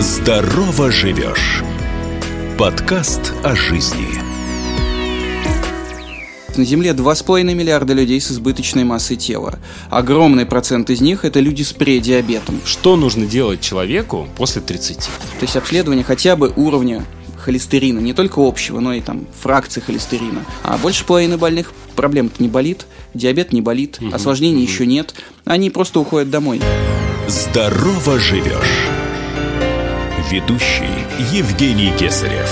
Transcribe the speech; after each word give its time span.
Здорово 0.00 0.90
живешь. 0.90 1.62
Подкаст 2.58 3.34
о 3.44 3.54
жизни. 3.54 4.08
На 6.56 6.64
Земле 6.64 6.92
2,5 6.92 7.42
миллиарда 7.42 7.92
людей 7.92 8.18
с 8.18 8.30
избыточной 8.30 8.84
массой 8.84 9.16
тела. 9.16 9.58
Огромный 9.90 10.46
процент 10.46 10.88
из 10.88 11.02
них– 11.02 11.24
это 11.26 11.40
люди 11.40 11.62
с 11.62 11.74
предиабетом. 11.74 12.62
Что 12.64 12.96
нужно 12.96 13.26
делать 13.26 13.60
человеку 13.60 14.26
после 14.38 14.62
30? 14.62 14.96
То 15.00 15.10
есть 15.42 15.56
обследование 15.56 16.02
хотя 16.02 16.34
бы 16.34 16.50
уровня 16.56 17.04
холестерина, 17.36 17.98
не 17.98 18.14
только 18.14 18.38
общего, 18.38 18.80
но 18.80 18.94
и 18.94 19.02
там 19.02 19.26
фракции 19.38 19.82
холестерина. 19.82 20.46
А 20.62 20.78
больше 20.78 21.04
половины 21.04 21.36
больных 21.36 21.74
проблем 21.94 22.30
не 22.38 22.48
болит, 22.48 22.86
диабет 23.12 23.52
не 23.52 23.60
болит, 23.60 23.98
угу, 24.00 24.14
осложнений 24.14 24.64
угу. 24.64 24.72
еще 24.72 24.86
нет, 24.86 25.14
они 25.44 25.68
просто 25.68 26.00
уходят 26.00 26.30
домой. 26.30 26.62
Здорово 27.28 28.18
живешь. 28.18 28.99
Ведущий 30.30 30.84
Евгений 31.32 31.90
Кесарев. 31.98 32.48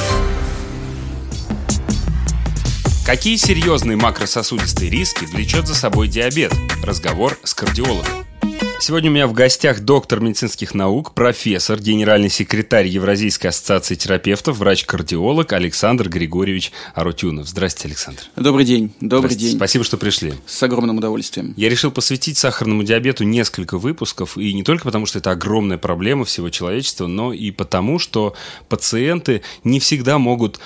Какие 3.07 3.37
серьезные 3.37 3.97
макрососудистые 3.97 4.91
риски 4.91 5.27
влечет 5.27 5.69
за 5.69 5.77
собой 5.77 6.09
диабет? 6.09 6.53
Разговор 6.83 7.39
с 7.45 7.55
кардиологом. 7.55 8.18
Сегодня 8.81 9.11
у 9.11 9.13
меня 9.13 9.27
в 9.27 9.35
гостях 9.35 9.81
доктор 9.81 10.21
медицинских 10.21 10.73
наук, 10.73 11.13
профессор, 11.13 11.79
генеральный 11.79 12.31
секретарь 12.31 12.87
Евразийской 12.87 13.51
ассоциации 13.51 13.97
терапевтов, 13.97 14.57
врач-кардиолог 14.57 15.53
Александр 15.53 16.09
Григорьевич 16.09 16.73
Арутюнов. 16.95 17.49
Здравствуйте, 17.49 17.89
Александр. 17.89 18.23
Добрый 18.37 18.65
день. 18.65 18.95
Добрый 19.01 19.35
день. 19.35 19.57
Спасибо, 19.57 19.85
что 19.85 19.99
пришли. 19.99 20.33
С 20.47 20.63
огромным 20.63 20.97
удовольствием. 20.97 21.53
Я 21.57 21.69
решил 21.69 21.91
посвятить 21.91 22.39
сахарному 22.39 22.83
диабету 22.85 23.25
несколько 23.25 23.77
выпусков, 23.77 24.39
и 24.39 24.55
не 24.55 24.63
только 24.63 24.85
потому, 24.85 25.05
что 25.05 25.19
это 25.19 25.33
огромная 25.33 25.77
проблема 25.77 26.25
всего 26.25 26.49
человечества, 26.49 27.09
но 27.09 27.33
и 27.35 27.51
потому, 27.51 27.99
что 27.99 28.35
пациенты 28.71 29.43
не 29.65 29.81
всегда 29.81 30.19
могут 30.19 30.61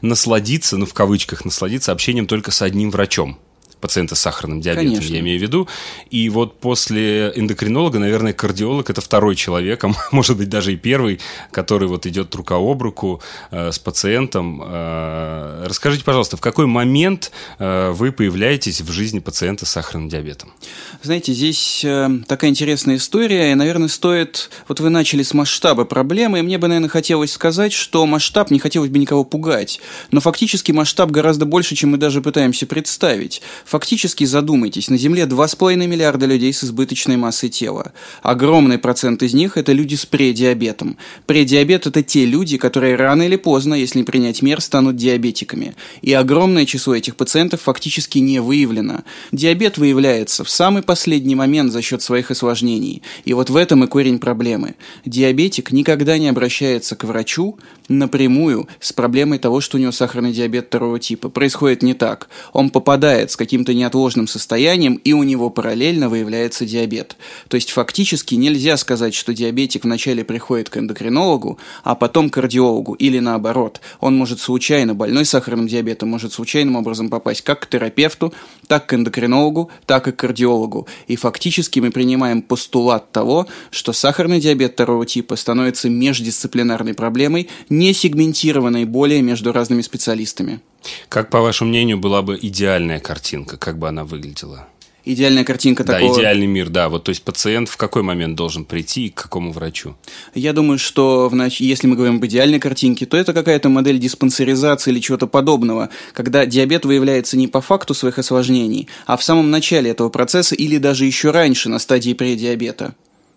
насладиться, 0.00 0.76
ну 0.76 0.86
в 0.86 0.94
кавычках 0.94 1.44
насладиться 1.44 1.90
общением 1.90 2.26
только 2.26 2.52
с 2.52 2.62
одним 2.62 2.90
врачом 2.90 3.38
пациента 3.84 4.14
с 4.14 4.20
сахарным 4.20 4.62
диабетом, 4.62 4.94
Конечно. 4.94 5.12
я 5.12 5.20
имею 5.20 5.38
в 5.38 5.42
виду. 5.42 5.68
И 6.08 6.30
вот 6.30 6.58
после 6.58 7.34
эндокринолога, 7.36 7.98
наверное, 7.98 8.32
кардиолог– 8.32 8.88
это 8.88 9.02
второй 9.02 9.36
человек, 9.36 9.84
а 9.84 9.92
может 10.10 10.38
быть 10.38 10.48
даже 10.48 10.72
и 10.72 10.76
первый, 10.76 11.20
который 11.50 11.86
вот 11.86 12.06
идет 12.06 12.34
рука 12.34 12.54
об 12.54 12.80
руку 12.80 13.20
э, 13.50 13.72
с 13.72 13.78
пациентом. 13.78 14.62
Э, 14.64 15.66
расскажите, 15.66 16.02
пожалуйста, 16.02 16.38
в 16.38 16.40
какой 16.40 16.64
момент 16.64 17.30
э, 17.58 17.90
вы 17.90 18.10
появляетесь 18.10 18.80
в 18.80 18.90
жизни 18.90 19.18
пациента 19.18 19.66
с 19.66 19.70
сахарным 19.72 20.08
диабетом? 20.08 20.54
Знаете, 21.02 21.34
здесь 21.34 21.84
э, 21.84 22.08
такая 22.26 22.50
интересная 22.50 22.96
история, 22.96 23.52
и, 23.52 23.54
наверное, 23.54 23.88
стоит... 23.88 24.48
Вот 24.66 24.80
вы 24.80 24.88
начали 24.88 25.22
с 25.22 25.34
масштаба 25.34 25.84
проблемы, 25.84 26.38
и 26.38 26.42
мне 26.42 26.56
бы, 26.56 26.68
наверное, 26.68 26.88
хотелось 26.88 27.32
сказать, 27.32 27.74
что 27.74 28.06
масштаб, 28.06 28.50
не 28.50 28.58
хотелось 28.58 28.88
бы 28.88 28.98
никого 28.98 29.24
пугать, 29.24 29.78
но 30.10 30.20
фактически 30.20 30.72
масштаб 30.72 31.10
гораздо 31.10 31.44
больше, 31.44 31.76
чем 31.76 31.90
мы 31.90 31.98
даже 31.98 32.22
пытаемся 32.22 32.64
представить. 32.64 33.42
Фактически 33.74 34.22
задумайтесь, 34.22 34.88
на 34.88 34.96
Земле 34.96 35.24
2,5 35.24 35.74
миллиарда 35.74 36.26
людей 36.26 36.52
с 36.52 36.62
избыточной 36.62 37.16
массой 37.16 37.48
тела. 37.48 37.90
Огромный 38.22 38.78
процент 38.78 39.24
из 39.24 39.34
них– 39.34 39.56
это 39.56 39.72
люди 39.72 39.96
с 39.96 40.06
предиабетом. 40.06 40.96
Предиабет– 41.26 41.84
это 41.88 42.04
те 42.04 42.24
люди, 42.24 42.56
которые 42.56 42.94
рано 42.94 43.24
или 43.24 43.34
поздно, 43.34 43.74
если 43.74 43.98
не 43.98 44.04
принять 44.04 44.42
мер, 44.42 44.60
станут 44.60 44.94
диабетиками. 44.94 45.74
И 46.02 46.12
огромное 46.12 46.66
число 46.66 46.94
этих 46.94 47.16
пациентов 47.16 47.62
фактически 47.62 48.18
не 48.18 48.38
выявлено. 48.38 49.02
Диабет 49.32 49.76
выявляется 49.76 50.44
в 50.44 50.50
самый 50.50 50.84
последний 50.84 51.34
момент 51.34 51.72
за 51.72 51.82
счет 51.82 52.00
своих 52.00 52.30
осложнений. 52.30 53.02
И 53.24 53.32
вот 53.32 53.50
в 53.50 53.56
этом 53.56 53.82
и 53.82 53.88
корень 53.88 54.20
проблемы. 54.20 54.76
Диабетик 55.04 55.72
никогда 55.72 56.16
не 56.16 56.28
обращается 56.28 56.94
к 56.94 57.02
врачу 57.02 57.58
напрямую 57.88 58.68
с 58.80 58.92
проблемой 58.92 59.38
того, 59.38 59.60
что 59.60 59.76
у 59.76 59.80
него 59.80 59.92
сахарный 59.92 60.32
диабет 60.32 60.66
второго 60.68 61.00
типа. 61.00 61.28
Происходит 61.28 61.82
не 61.82 61.94
так. 61.94 62.28
Он 62.52 62.70
попадает 62.70 63.30
с 63.30 63.36
каким-то 63.36 63.63
каким-то 63.64 63.74
неотложным 63.74 64.26
состоянием, 64.26 64.96
и 64.96 65.14
у 65.14 65.22
него 65.22 65.48
параллельно 65.48 66.10
выявляется 66.10 66.66
диабет. 66.66 67.16
То 67.48 67.54
есть 67.54 67.70
фактически 67.70 68.34
нельзя 68.34 68.76
сказать, 68.76 69.14
что 69.14 69.32
диабетик 69.32 69.84
вначале 69.84 70.22
приходит 70.22 70.68
к 70.68 70.76
эндокринологу, 70.76 71.58
а 71.82 71.94
потом 71.94 72.28
к 72.28 72.34
кардиологу, 72.34 72.92
или 72.94 73.20
наоборот. 73.20 73.80
Он 74.00 74.16
может 74.16 74.40
случайно, 74.40 74.94
больной 74.94 75.24
сахарным 75.24 75.66
диабетом, 75.66 76.10
может 76.10 76.34
случайным 76.34 76.76
образом 76.76 77.08
попасть 77.08 77.42
как 77.42 77.60
к 77.60 77.66
терапевту, 77.66 78.34
так 78.66 78.86
к 78.86 78.94
эндокринологу, 78.94 79.70
так 79.86 80.08
и 80.08 80.12
к 80.12 80.16
кардиологу. 80.16 80.86
И 81.06 81.16
фактически 81.16 81.80
мы 81.80 81.90
принимаем 81.90 82.42
постулат 82.42 83.12
того, 83.12 83.46
что 83.70 83.94
сахарный 83.94 84.40
диабет 84.40 84.72
второго 84.72 85.06
типа 85.06 85.36
становится 85.36 85.88
междисциплинарной 85.88 86.92
проблемой, 86.92 87.48
не 87.70 87.94
сегментированной 87.94 88.84
более 88.84 89.22
между 89.22 89.52
разными 89.52 89.80
специалистами. 89.80 90.60
Как, 91.08 91.30
по 91.30 91.40
вашему 91.40 91.70
мнению, 91.70 91.98
была 91.98 92.22
бы 92.22 92.38
идеальная 92.40 93.00
картинка? 93.00 93.56
Как 93.56 93.78
бы 93.78 93.88
она 93.88 94.04
выглядела? 94.04 94.68
Идеальная 95.06 95.44
картинка 95.44 95.84
да, 95.84 95.94
такого... 95.94 96.14
Да, 96.14 96.20
идеальный 96.22 96.46
мир, 96.46 96.70
да. 96.70 96.88
Вот, 96.88 97.04
то 97.04 97.10
есть 97.10 97.22
пациент 97.22 97.68
в 97.68 97.76
какой 97.76 98.02
момент 98.02 98.36
должен 98.36 98.64
прийти 98.64 99.06
и 99.06 99.10
к 99.10 99.22
какому 99.22 99.52
врачу? 99.52 99.96
Я 100.34 100.54
думаю, 100.54 100.78
что 100.78 101.28
в 101.28 101.34
нач... 101.34 101.60
если 101.60 101.86
мы 101.86 101.94
говорим 101.94 102.16
об 102.16 102.24
идеальной 102.24 102.58
картинке, 102.58 103.04
то 103.04 103.16
это 103.18 103.34
какая-то 103.34 103.68
модель 103.68 103.98
диспансеризации 103.98 104.90
или 104.92 105.00
чего-то 105.00 105.26
подобного, 105.26 105.90
когда 106.14 106.46
диабет 106.46 106.86
выявляется 106.86 107.36
не 107.36 107.48
по 107.48 107.60
факту 107.60 107.92
своих 107.92 108.18
осложнений, 108.18 108.88
а 109.04 109.18
в 109.18 109.22
самом 109.22 109.50
начале 109.50 109.90
этого 109.90 110.08
процесса 110.08 110.54
или 110.54 110.78
даже 110.78 111.04
еще 111.04 111.32
раньше, 111.32 111.68
на 111.68 111.78
стадии 111.78 112.14
предиабета. 112.14 112.94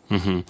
Угу. 0.09 0.45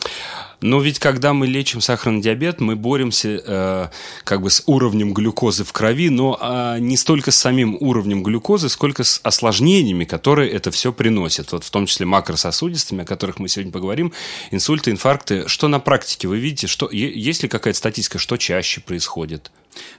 Но 0.61 0.81
ведь 0.81 0.97
когда 0.97 1.33
мы 1.33 1.45
лечим 1.45 1.81
сахарный 1.81 2.21
диабет, 2.21 2.59
мы 2.59 2.75
боремся 2.75 3.41
э, 3.45 3.87
как 4.23 4.41
бы 4.41 4.49
с 4.49 4.63
уровнем 4.65 5.13
глюкозы 5.13 5.63
в 5.63 5.71
крови, 5.71 6.09
но 6.09 6.37
э, 6.41 6.79
не 6.79 6.97
столько 6.97 7.31
с 7.31 7.37
самим 7.37 7.77
уровнем 7.79 8.23
глюкозы, 8.23 8.69
сколько 8.69 9.03
с 9.03 9.19
осложнениями, 9.23 10.05
которые 10.05 10.49
это 10.49 10.71
все 10.71 10.91
приносит. 10.91 11.51
Вот 11.51 11.63
в 11.63 11.69
том 11.69 11.85
числе 11.85 12.07
макрососудистыми, 12.07 13.03
о 13.03 13.05
которых 13.05 13.37
мы 13.39 13.49
сегодня 13.49 13.71
поговорим, 13.71 14.13
инсульты, 14.49 14.89
инфаркты. 14.89 15.47
Что 15.47 15.67
на 15.67 15.79
практике 15.79 16.27
вы 16.27 16.39
видите? 16.39 16.65
Что, 16.65 16.89
есть 16.89 17.43
ли 17.43 17.49
какая-то 17.49 17.77
статистика, 17.77 18.17
что 18.17 18.37
чаще 18.37 18.81
происходит? 18.81 19.51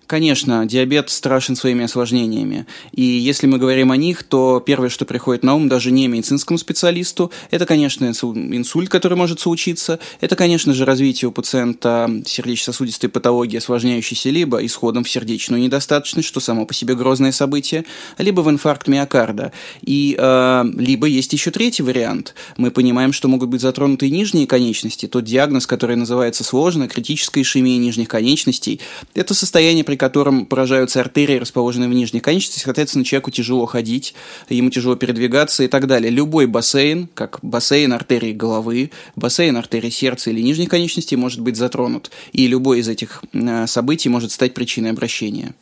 Конечно, 0.09 0.65
диабет 0.65 1.11
страшен 1.11 1.55
своими 1.55 1.85
осложнениями. 1.85 2.67
И 2.93 3.03
если 3.03 3.47
мы 3.47 3.59
говорим 3.59 3.93
о 3.93 3.97
них, 3.99 4.23
то 4.23 4.59
первое, 4.65 4.89
что 4.89 5.05
приходит 5.05 5.43
на 5.43 5.55
ум 5.55 5.69
даже 5.69 5.91
не 5.91 6.09
медицинскому 6.09 6.57
специалисту, 6.57 7.31
это, 7.51 7.67
конечно, 7.67 8.07
инсульт, 8.07 8.89
который 8.89 9.19
может 9.19 9.39
случиться, 9.39 10.01
это, 10.23 10.35
конечно 10.35 10.73
же, 10.73 10.87
развитие 10.87 11.29
у 11.29 11.33
пациента 11.33 12.11
сердечно-сосудистой 12.25 13.11
патологии, 13.11 13.59
осложняющейся 13.59 14.31
либо 14.31 14.65
исходом 14.65 15.05
в 15.05 15.11
сердечную 15.11 15.61
недостаточность, 15.61 16.27
что 16.27 16.41
само 16.41 16.65
по 16.65 16.73
себе 16.73 16.95
грозное 16.95 17.31
событие, 17.31 17.85
либо 18.17 18.41
в 18.41 18.49
инфаркт 18.49 18.89
миокарда. 18.89 19.53
И 19.83 20.17
э, 20.19 20.65
либо 20.79 21.07
есть 21.07 21.35
еще 21.35 21.51
третий 21.51 21.83
вариант. 21.83 22.35
Мы 22.57 22.71
понимаем, 22.71 23.13
что 23.13 23.29
могут 23.29 23.51
быть 23.51 23.61
затронуты 23.61 24.07
и 24.07 24.11
нижние 24.11 24.47
конечности. 24.47 25.05
Тот 25.05 25.25
диагноз, 25.25 25.67
который 25.67 25.97
называется 25.97 26.45
сложно, 26.45 26.89
критическая 26.89 27.43
ишемия 27.43 27.77
нижних 27.77 28.09
конечностей, 28.09 28.81
это 29.15 29.35
состояние, 29.35 29.68
при 29.85 29.97
котором 29.97 30.47
поражаются 30.47 31.01
артерии, 31.01 31.39
расположенные 31.39 31.89
в 31.89 31.93
нижних 31.93 32.23
конечностях, 32.23 32.65
соответственно, 32.65 33.05
человеку 33.05 33.31
тяжело 33.31 33.67
ходить, 33.67 34.15
ему 34.49 34.71
тяжело 34.71 34.97
передвигаться 34.97 35.65
и 35.65 35.69
так 35.69 35.87
далее. 35.87 36.11
Любой 36.11 36.47
бассейн, 36.47 37.09
как 37.15 37.39
бассейн 37.43 37.93
артерии 37.93 38.33
головы, 38.33 38.91
бассейн 39.17 39.57
артерии 39.57 39.91
сердца 39.91 40.31
или 40.31 40.41
нижних 40.41 40.69
конечностей 40.69 41.17
может 41.17 41.41
быть 41.41 41.57
затронут, 41.57 42.11
и 42.33 42.47
любой 42.47 42.81
из 42.81 42.89
этих 42.89 43.23
э, 43.33 43.67
событий 43.67 44.09
может 44.09 44.33
стать 44.33 44.55
причиной 44.55 44.91
обращения. 44.91 45.55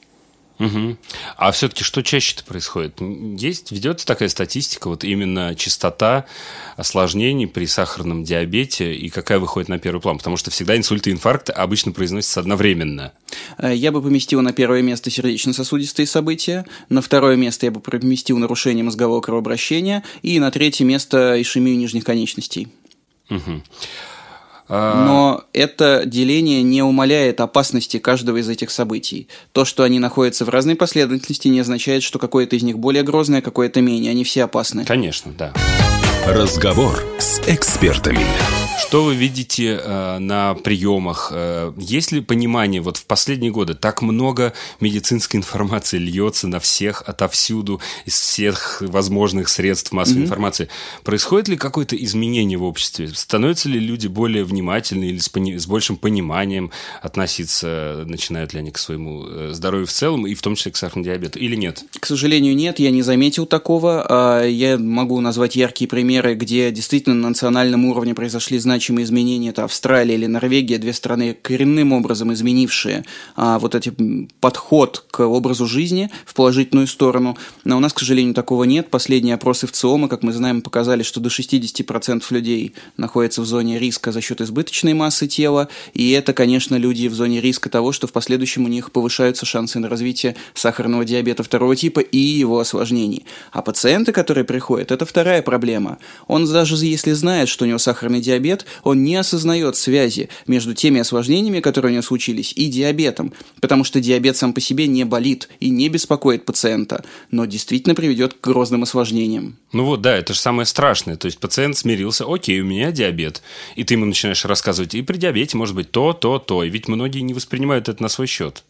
Угу. 0.59 0.97
А 1.37 1.53
все-таки 1.53 1.85
что 1.85 2.03
чаще-то 2.03 2.45
происходит? 2.45 3.01
Есть, 3.01 3.73
ведется 3.73 4.07
такая 4.07 4.29
статистика, 4.29 4.89
вот 4.89 5.05
именно 5.05 5.55
частота 5.55 6.25
осложнений 6.77 7.47
при 7.47 7.67
сахарном 7.67 8.25
диабете 8.25 8.95
и 8.95 9.11
какая 9.11 9.39
выходит 9.39 9.69
на 9.69 9.79
первый 9.79 10.01
план? 10.01 10.19
Потому 10.19 10.37
что 10.37 10.51
всегда 10.51 10.77
инсульты 10.77 11.11
и 11.11 11.13
инфаркты 11.13 11.53
обычно 11.53 11.93
произносятся 11.93 12.41
одновременно. 12.41 13.13
Э, 13.59 13.75
я 13.75 13.93
бы 13.93 14.01
поместил 14.01 14.41
на 14.41 14.53
первое 14.53 14.83
место 14.83 15.11
сердечно-сосудистые 15.11 16.07
события, 16.07 16.65
на 16.89 17.03
второе 17.03 17.37
место 17.37 17.67
я 17.67 17.73
бы 17.73 17.81
поместил 17.81 18.39
нарушение 18.39 18.85
мозгового 18.85 19.21
кровообращения 19.21 20.05
и 20.23 20.41
на 20.41 20.51
третье 20.51 20.85
место 20.85 21.41
ишемию 21.41 21.77
нижних 21.77 22.05
конечностей. 22.05 22.69
Угу. 23.29 23.63
Но 24.69 25.45
это 25.53 26.03
деление 26.07 26.63
не 26.63 26.83
умаляет 26.83 27.41
опасности 27.41 27.99
каждого 27.99 28.39
из 28.39 28.49
этих 28.49 28.71
событий. 28.71 29.29
То, 29.53 29.65
что 29.65 29.83
они 29.83 29.99
находятся 29.99 30.45
в 30.45 30.49
разной 30.49 30.77
последовательности, 30.77 31.49
не 31.49 31.61
означает, 31.61 32.03
что 32.03 32.19
какое-то 32.19 32.57
из 32.57 32.63
них 32.63 32.79
более 32.79 33.03
грозное, 33.03 33.43
какое-то 33.43 33.81
менее. 33.81 34.11
Они 34.11 34.25
все 34.25 34.45
опасны. 34.45 34.85
Конечно, 34.85 35.33
да. 35.37 35.53
Разговор 36.25 37.05
с 37.19 37.41
экспертами. 37.47 38.25
Что 38.79 39.03
вы 39.03 39.15
видите 39.15 39.81
э, 39.83 40.19
на 40.19 40.55
приемах? 40.55 41.31
Э, 41.33 41.73
есть 41.77 42.13
ли 42.13 42.21
понимание, 42.21 42.81
вот 42.81 42.97
в 42.99 43.07
последние 43.07 43.51
годы 43.51 43.75
так 43.75 44.01
много 44.01 44.53
медицинской 44.81 45.39
информации 45.39 45.99
льется 45.99 46.47
на 46.47 46.61
всех, 46.61 47.03
отовсюду, 47.07 47.81
из 48.05 48.15
всех 48.15 48.83
возможных 48.87 49.49
средств 49.49 49.93
массовой 49.93 50.21
mm-hmm. 50.21 50.25
информации. 50.25 50.69
Происходит 51.05 51.49
ли 51.49 51.57
какое-то 51.57 51.97
изменение 51.97 52.59
в 52.59 52.65
обществе? 52.65 53.09
Становятся 53.09 53.69
ли 53.69 53.81
люди 53.81 54.07
более 54.07 54.45
внимательны 54.45 55.05
или 55.05 55.19
с, 55.19 55.29
пони- 55.29 55.57
с 55.57 55.67
большим 55.67 55.97
пониманием 55.97 56.71
относиться, 57.03 58.05
начинают 58.07 58.53
ли 58.53 58.61
они 58.61 58.71
к 58.71 58.79
своему 58.79 59.25
э, 59.27 59.51
здоровью 59.53 59.87
в 59.87 59.93
целом, 59.93 60.27
и 60.27 60.35
в 60.35 60.43
том 60.43 60.55
числе 60.55 60.73
к 60.73 60.77
сахарному 60.77 61.05
диабету, 61.05 61.39
или 61.39 61.57
нет? 61.57 61.83
К 61.99 62.07
сожалению, 62.07 62.55
нет, 62.55 62.79
я 62.79 62.91
не 62.91 63.03
заметил 63.03 63.47
такого. 63.47 64.07
А, 64.09 64.45
я 64.45 64.79
могу 64.79 65.21
назвать 65.21 65.57
яркие 65.57 65.89
примеры, 65.89 66.06
где 66.07 66.71
действительно 66.71 67.15
на 67.15 67.29
национальном 67.29 67.85
уровне 67.85 68.15
произошли 68.15 68.59
значимые 68.59 69.05
изменения, 69.05 69.51
это 69.51 69.65
Австралия 69.65 70.15
или 70.15 70.27
Норвегия, 70.27 70.79
две 70.79 70.93
страны 70.93 71.37
коренным 71.41 71.93
образом 71.93 72.33
изменившие 72.33 73.05
а, 73.35 73.59
вот 73.59 73.75
этот 73.75 73.97
подход 74.41 75.05
к 75.11 75.27
образу 75.27 75.67
жизни 75.67 76.11
в 76.25 76.35
положительную 76.35 76.87
сторону. 76.87 77.37
Но 77.65 77.77
у 77.77 77.81
нас, 77.81 77.93
к 77.93 78.01
сожалению, 78.01 78.35
такого 78.35 78.65
нет. 78.65 78.91
Последние 78.91 79.35
опросы 79.35 79.67
в 79.67 79.73
ЦИОМа, 79.73 80.09
как 80.09 80.23
мы 80.23 80.33
знаем, 80.33 80.63
показали, 80.63 81.03
что 81.03 81.21
до 81.21 81.29
60% 81.29 82.23
людей 82.31 82.75
находятся 82.97 83.43
в 83.43 83.47
зоне 83.47 83.79
риска 83.79 84.13
за 84.13 84.21
счет 84.21 84.41
избыточной 84.41 84.95
массы 84.95 85.27
тела, 85.27 85.69
и 85.95 86.11
это, 86.11 86.33
конечно, 86.33 86.77
люди 86.77 87.09
в 87.09 87.15
зоне 87.15 87.41
риска 87.41 87.69
того, 87.71 87.93
что 87.93 88.07
в 88.07 88.13
последующем 88.13 88.65
у 88.65 88.69
них 88.69 88.93
повышаются 88.93 89.47
шансы 89.47 89.79
на 89.79 89.89
развитие 89.89 90.37
сахарного 90.55 91.05
диабета 91.05 91.43
второго 91.43 91.77
типа 91.77 92.01
и 92.01 92.19
его 92.19 92.59
осложнений. 92.59 93.25
А 93.53 93.63
пациенты, 93.63 94.13
которые 94.13 94.45
приходят, 94.45 94.91
это 94.91 95.05
вторая 95.07 95.43
проблема. 95.43 95.96
Он 96.27 96.51
даже 96.51 96.77
если 96.85 97.13
знает, 97.13 97.49
что 97.49 97.65
у 97.65 97.69
него 97.69 97.79
сахарный 97.79 98.21
диабет, 98.21 98.67
он 98.83 99.03
не 99.03 99.17
осознает 99.17 99.77
связи 99.77 100.29
между 100.47 100.75
теми 100.75 101.01
осложнениями, 101.01 101.61
которые 101.61 101.91
у 101.91 101.93
него 101.93 102.03
случились, 102.03 102.53
и 102.55 102.67
диабетом, 102.67 103.33
потому 103.61 103.85
что 103.85 104.01
диабет 104.01 104.37
сам 104.37 104.53
по 104.53 104.61
себе 104.61 104.87
не 104.87 105.05
болит 105.05 105.49
и 105.61 105.71
не 105.71 105.89
беспокоит 105.89 106.45
пациента, 106.45 107.05
но 107.31 107.45
действительно 107.45 107.95
приведет 107.95 108.35
к 108.35 108.41
грозным 108.41 108.83
осложнениям. 108.83 109.57
Ну 109.73 109.85
вот, 109.85 110.01
да, 110.01 110.17
это 110.17 110.33
же 110.33 110.41
самое 110.41 110.67
страшное. 110.67 111.17
То 111.17 111.27
есть 111.27 111.39
пациент 111.39 111.77
смирился, 111.77 112.25
окей, 112.27 112.61
у 112.61 112.65
меня 112.65 112.93
диабет. 112.93 113.43
И 113.75 113.85
ты 113.85 113.95
ему 113.95 114.05
начинаешь 114.05 114.45
рассказывать, 114.45 114.95
и 114.95 115.03
при 115.03 115.17
диабете 115.17 115.57
может 115.57 115.75
быть 115.75 115.91
то, 115.91 116.13
то, 116.13 116.39
то. 116.39 116.65
И 116.65 116.71
ведь 116.71 116.89
многие 116.89 117.21
не 117.21 117.35
воспринимают 117.35 117.89
это 117.89 118.03
на 118.03 118.09
свой 118.09 118.27
счет. 118.27 118.65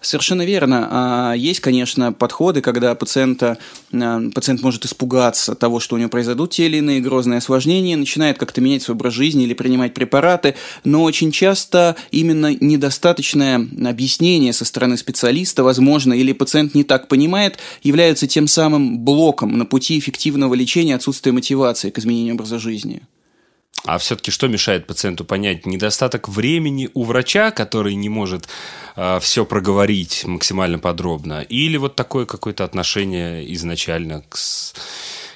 Совершенно 0.00 0.42
верно. 0.42 0.88
А, 0.90 1.32
есть, 1.34 1.60
конечно, 1.60 2.12
подходы, 2.12 2.60
когда 2.60 2.94
пациента, 2.94 3.58
а, 3.92 4.20
пациент 4.34 4.62
может 4.62 4.84
испугаться 4.84 5.54
того, 5.54 5.80
что 5.80 5.96
у 5.96 5.98
него 5.98 6.10
произойдут 6.10 6.50
те 6.50 6.66
или 6.66 6.78
иные 6.78 7.00
грозные 7.00 7.38
осложнения, 7.38 7.96
начинает 7.96 8.38
как-то 8.38 8.60
менять 8.60 8.82
свой 8.82 8.96
образ 8.96 9.14
жизни 9.14 9.44
или 9.44 9.54
принимать 9.54 9.94
препараты, 9.94 10.54
но 10.84 11.02
очень 11.02 11.32
часто 11.32 11.96
именно 12.10 12.54
недостаточное 12.54 13.66
объяснение 13.84 14.52
со 14.52 14.64
стороны 14.64 14.96
специалиста, 14.96 15.64
возможно, 15.64 16.12
или 16.12 16.32
пациент 16.32 16.74
не 16.74 16.84
так 16.84 17.08
понимает, 17.08 17.58
является 17.82 18.26
тем 18.26 18.46
самым 18.46 18.98
блоком 19.00 19.56
на 19.58 19.66
пути 19.66 19.98
эффективного 19.98 20.54
лечения 20.54 20.94
отсутствия 20.94 21.32
мотивации 21.32 21.90
к 21.90 21.98
изменению 21.98 22.34
образа 22.34 22.58
жизни. 22.58 23.02
А 23.84 23.98
все-таки 23.98 24.30
что 24.30 24.46
мешает 24.46 24.86
пациенту 24.86 25.24
понять? 25.24 25.66
Недостаток 25.66 26.28
времени 26.28 26.88
у 26.94 27.02
врача, 27.02 27.50
который 27.50 27.94
не 27.94 28.08
может 28.08 28.48
э, 28.94 29.18
все 29.20 29.44
проговорить 29.44 30.24
максимально 30.24 30.78
подробно, 30.78 31.42
или 31.42 31.76
вот 31.76 31.96
такое 31.96 32.24
какое-то 32.24 32.64
отношение 32.64 33.52
изначально 33.54 34.22
к 34.28 34.36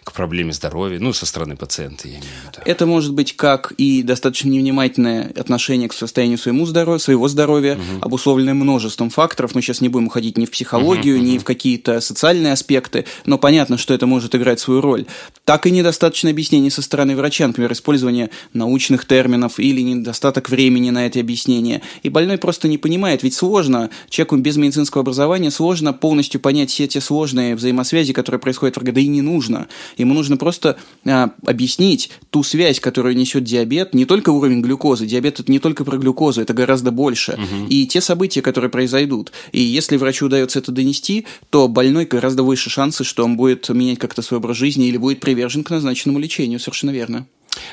к 0.07 0.13
проблеме 0.13 0.53
здоровья, 0.53 1.01
ну, 1.01 1.13
со 1.13 1.27
стороны 1.27 1.57
пациента, 1.57 2.07
я 2.07 2.15
имею 2.15 2.23
в 2.23 2.53
виду. 2.53 2.63
Это 2.65 2.87
может 2.87 3.13
быть 3.13 3.37
как 3.37 3.73
и 3.73 4.05
достаточно 4.05 4.51
невнимательное 4.51 5.33
отношение 5.37 5.89
к 5.89 5.93
состоянию 5.93 6.39
своему 6.39 6.65
здоровью, 6.65 7.01
своего 7.01 7.27
здоровья, 7.27 7.75
угу. 7.75 8.03
обусловленное 8.03 8.55
множеством 8.55 9.11
факторов. 9.11 9.57
Мы 9.57 9.63
сейчас 9.63 9.81
не 9.81 9.89
будем 9.89 10.07
уходить 10.07 10.39
ни 10.39 10.45
в 10.45 10.53
психологию, 10.53 11.17
угу, 11.17 11.25
ни 11.25 11.33
угу. 11.33 11.41
в 11.41 11.45
какие-то 11.45 12.01
социальные 12.01 12.53
аспекты, 12.53 13.05
но 13.25 13.37
понятно, 13.37 13.79
что 13.79 13.95
это 13.95 14.07
может 14.07 14.37
играть 14.37 14.61
свою 14.61 14.81
роль. 14.81 15.07
Так 15.45 15.67
и 15.67 15.73
недостаточное 15.73 16.31
объяснение 16.31 16.71
со 16.71 16.83
стороны 16.83 17.17
врача, 17.17 17.45
например, 17.45 17.73
использование 17.73 18.31
научных 18.53 19.07
терминов 19.07 19.59
или 19.59 19.81
недостаток 19.81 20.51
времени 20.51 20.91
на 20.91 21.09
эти 21.09 21.19
объяснения. 21.19 21.83
И 22.05 22.11
больной 22.11 22.39
просто 22.39 22.69
не 22.69 22.79
понимает, 22.79 23.25
ведь 23.25 23.35
сложно, 23.35 23.91
человеку 24.09 24.37
без 24.37 24.57
медицинского 24.57 25.01
образования 25.01 25.51
сложно 25.51 25.93
полностью 25.93 26.41
понять 26.41 26.71
все 26.71 26.87
те 26.87 27.01
сложные 27.01 27.57
взаимосвязи, 27.57 28.13
которые 28.13 28.39
происходят 28.39 28.77
в 28.77 28.81
РГД, 28.81 28.99
и 28.99 29.09
не 29.09 29.23
нужно. 29.23 29.67
Ему 29.97 30.15
нужно 30.15 30.37
просто 30.37 30.77
а, 31.05 31.31
объяснить 31.45 32.11
ту 32.31 32.43
связь, 32.43 32.81
которую 32.81 33.17
несет 33.17 33.45
диабет, 33.45 33.95
не 33.95 34.05
только 34.05 34.31
уровень 34.31 34.61
глюкозы. 34.61 35.07
Диабет 35.07 35.41
это 35.41 35.51
не 35.51 35.59
только 35.59 35.85
про 35.85 35.97
глюкозу, 35.97 36.43
это 36.43 36.53
гораздо 36.53 36.91
больше. 36.91 37.33
Угу. 37.33 37.69
И 37.69 37.87
те 37.87 38.01
события, 38.01 38.43
которые 38.43 38.71
произойдут. 38.71 39.33
И 39.53 39.61
если 39.61 39.97
врачу 39.97 40.27
удается 40.27 40.59
это 40.59 40.73
донести, 40.73 41.27
то 41.51 41.69
больной 41.69 42.05
гораздо 42.05 42.43
выше 42.43 42.71
шансы, 42.71 43.05
что 43.05 43.25
он 43.25 43.37
будет 43.37 43.69
менять 43.69 43.99
как-то 43.99 44.23
свой 44.23 44.39
образ 44.39 44.57
жизни 44.57 44.87
или 44.87 44.97
будет 44.97 45.21
привержен 45.21 45.65
к 45.65 45.71
назначенному 45.71 46.19
лечению. 46.19 46.61
Совершенно 46.61 46.91
верно. 46.91 47.27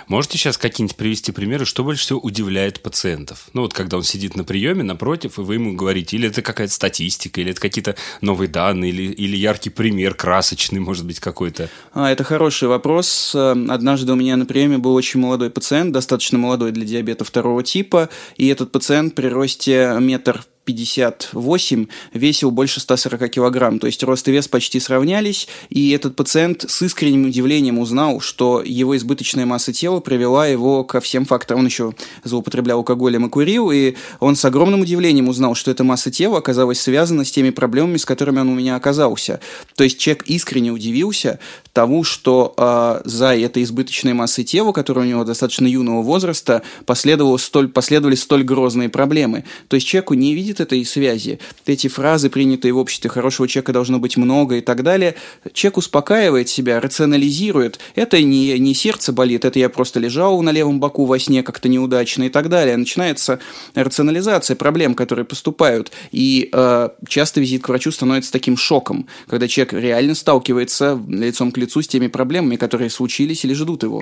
Можете 0.08 0.38
сейчас 0.38 0.58
какие-нибудь 0.58 0.96
привести 0.96 1.32
примеры, 1.32 1.66
что 1.66 1.84
больше 1.84 2.04
всего 2.04 2.20
удивляет 2.20 2.82
пациентов? 2.82 3.48
Ну, 3.54 3.62
вот 3.62 3.74
когда 3.74 3.98
он 3.98 4.04
сидит 4.04 4.36
на 4.36 4.44
приеме 4.44 4.84
напротив, 4.84 5.38
и 5.38 5.42
вы 5.42 5.56
ему 5.56 5.74
говорите, 5.76 6.18
или 6.18 6.30
это 6.30 6.42
какая-то 6.42 6.74
статистика, 6.74 7.42
или 7.42 7.52
это 7.52 7.62
какие-то 7.62 7.96
новые 8.22 8.48
данные, 8.48 8.92
или, 8.92 9.04
или 9.04 9.36
яркий 9.36 9.70
пример, 9.70 10.16
красочный, 10.16 10.80
может 10.80 11.06
быть, 11.06 11.20
какой-то? 11.20 11.70
А, 11.94 12.12
это 12.12 12.24
хороший 12.24 12.68
вопрос. 12.68 13.36
Однажды 13.36 14.12
у 14.14 14.16
меня 14.16 14.38
на 14.38 14.46
приеме 14.46 14.78
был 14.78 14.94
очень 14.94 15.20
молодой 15.20 15.50
пациент, 15.50 15.92
достаточно 15.92 16.38
молодой 16.38 16.72
для 16.72 16.86
диабета 16.86 17.24
второго 17.24 17.64
типа, 17.64 18.10
и 18.38 18.48
этот 18.48 18.72
пациент 18.72 19.16
при 19.16 19.28
росте 19.28 19.96
метр 20.00 20.44
58 20.66 21.88
весил 22.14 22.52
больше 22.52 22.80
140 22.80 23.30
килограмм, 23.30 23.80
то 23.80 23.88
есть 23.88 24.04
рост 24.04 24.28
и 24.28 24.32
вес 24.32 24.48
почти 24.48 24.80
сравнялись, 24.80 25.48
и 25.70 25.92
этот 25.92 26.16
пациент 26.16 26.66
с 26.68 26.82
искренним 26.82 27.26
удивлением 27.26 27.80
узнал, 27.80 28.20
что 28.20 28.62
его 28.64 28.96
избыточная 28.96 29.46
масса 29.46 29.74
тела 29.74 30.00
привела 30.00 30.48
его 30.48 30.84
ко 30.84 31.02
всем 31.02 31.26
факторам. 31.26 31.62
Он 31.62 31.66
еще 31.66 31.94
злоупотреблял 32.24 32.80
алкоголем 32.80 33.26
и 33.26 33.30
курил, 33.30 33.72
и 33.72 33.96
он 34.20 34.36
с 34.36 34.46
огромным 34.46 34.82
удивлением 34.82 35.28
узнал, 35.30 35.56
что 35.56 35.72
эта 35.72 35.84
масса 35.84 36.12
тела 36.12 36.38
оказалась 36.38 36.80
связана 36.80 37.26
с 37.26 37.32
теми 37.32 37.50
проблемами, 37.50 37.98
с 37.98 38.06
которыми 38.06 38.40
он 38.40 38.50
у 38.50 38.56
меня 38.56 38.76
оказался. 38.76 39.40
То 39.76 39.84
есть 39.84 40.00
человек 40.00 40.24
искренне 40.28 40.72
удивился 40.72 41.40
тому, 41.74 42.04
что 42.04 42.54
э, 42.58 43.02
за 43.06 43.36
этой 43.36 43.64
избыточной 43.64 44.14
массой 44.14 44.44
тела, 44.44 44.72
которая 44.72 45.06
у 45.06 45.10
него 45.10 45.24
достаточно 45.24 45.68
юного 45.68 46.02
возраста, 46.02 46.62
последовало 46.86 47.38
столь, 47.38 47.68
последовали 47.68 48.16
столь 48.16 48.44
грозные 48.44 48.90
проблемы. 48.90 49.44
То 49.68 49.76
есть 49.76 49.88
человеку 49.88 50.14
не 50.14 50.34
видит 50.34 50.53
этой 50.60 50.84
связи. 50.86 51.40
Эти 51.66 51.88
фразы, 51.88 52.30
принятые 52.30 52.74
в 52.74 52.78
обществе, 52.78 53.10
хорошего 53.10 53.48
человека 53.48 53.74
должно 53.74 54.00
быть 54.00 54.18
много 54.18 54.58
и 54.58 54.62
так 54.62 54.84
далее. 54.84 55.16
Человек 55.54 55.78
успокаивает 55.78 56.50
себя, 56.50 56.80
рационализирует. 56.80 57.80
Это 57.96 58.22
не, 58.22 58.58
не 58.60 58.74
сердце 58.74 59.14
болит, 59.14 59.46
это 59.46 59.60
я 59.60 59.70
просто 59.70 60.00
лежал 60.00 60.42
на 60.42 60.52
левом 60.52 60.80
боку 60.80 61.06
во 61.06 61.20
сне 61.20 61.44
как-то 61.44 61.70
неудачно 61.70 62.24
и 62.24 62.30
так 62.30 62.50
далее. 62.50 62.78
Начинается 62.78 63.40
рационализация 63.76 64.56
проблем, 64.56 64.96
которые 64.96 65.26
поступают. 65.26 65.92
И 66.12 66.50
э, 66.52 66.90
часто 67.08 67.40
визит 67.40 67.64
к 67.64 67.70
врачу 67.70 67.92
становится 67.92 68.32
таким 68.32 68.58
шоком, 68.58 69.08
когда 69.28 69.48
человек 69.48 69.74
реально 69.74 70.16
сталкивается 70.16 71.00
лицом 71.08 71.52
к 71.52 71.58
лицу 71.58 71.82
с 71.82 71.88
теми 71.88 72.08
проблемами, 72.08 72.56
которые 72.56 72.90
случились 72.90 73.46
или 73.46 73.54
ждут 73.54 73.84
его. 73.84 74.02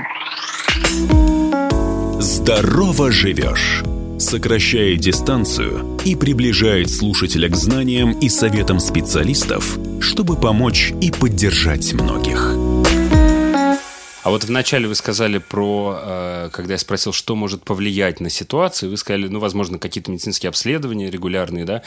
Здорово 2.20 3.12
живешь 3.12 3.84
сокращает 4.21 4.99
дистанцию 4.99 5.97
и 6.05 6.15
приближает 6.15 6.89
слушателя 6.89 7.49
к 7.49 7.55
знаниям 7.55 8.11
и 8.19 8.29
советам 8.29 8.79
специалистов, 8.79 9.77
чтобы 9.99 10.37
помочь 10.37 10.93
и 11.01 11.11
поддержать 11.11 11.93
многих. 11.93 12.50
А 14.23 14.29
вот 14.29 14.43
вначале 14.43 14.87
вы 14.87 14.93
сказали 14.93 15.39
про, 15.39 15.99
э, 15.99 16.49
когда 16.51 16.75
я 16.75 16.77
спросил, 16.77 17.11
что 17.11 17.35
может 17.35 17.63
повлиять 17.63 18.19
на 18.19 18.29
ситуацию, 18.29 18.91
вы 18.91 18.97
сказали, 18.97 19.27
ну, 19.27 19.39
возможно, 19.39 19.79
какие-то 19.79 20.11
медицинские 20.11 20.49
обследования 20.49 21.09
регулярные, 21.09 21.65
да. 21.65 21.81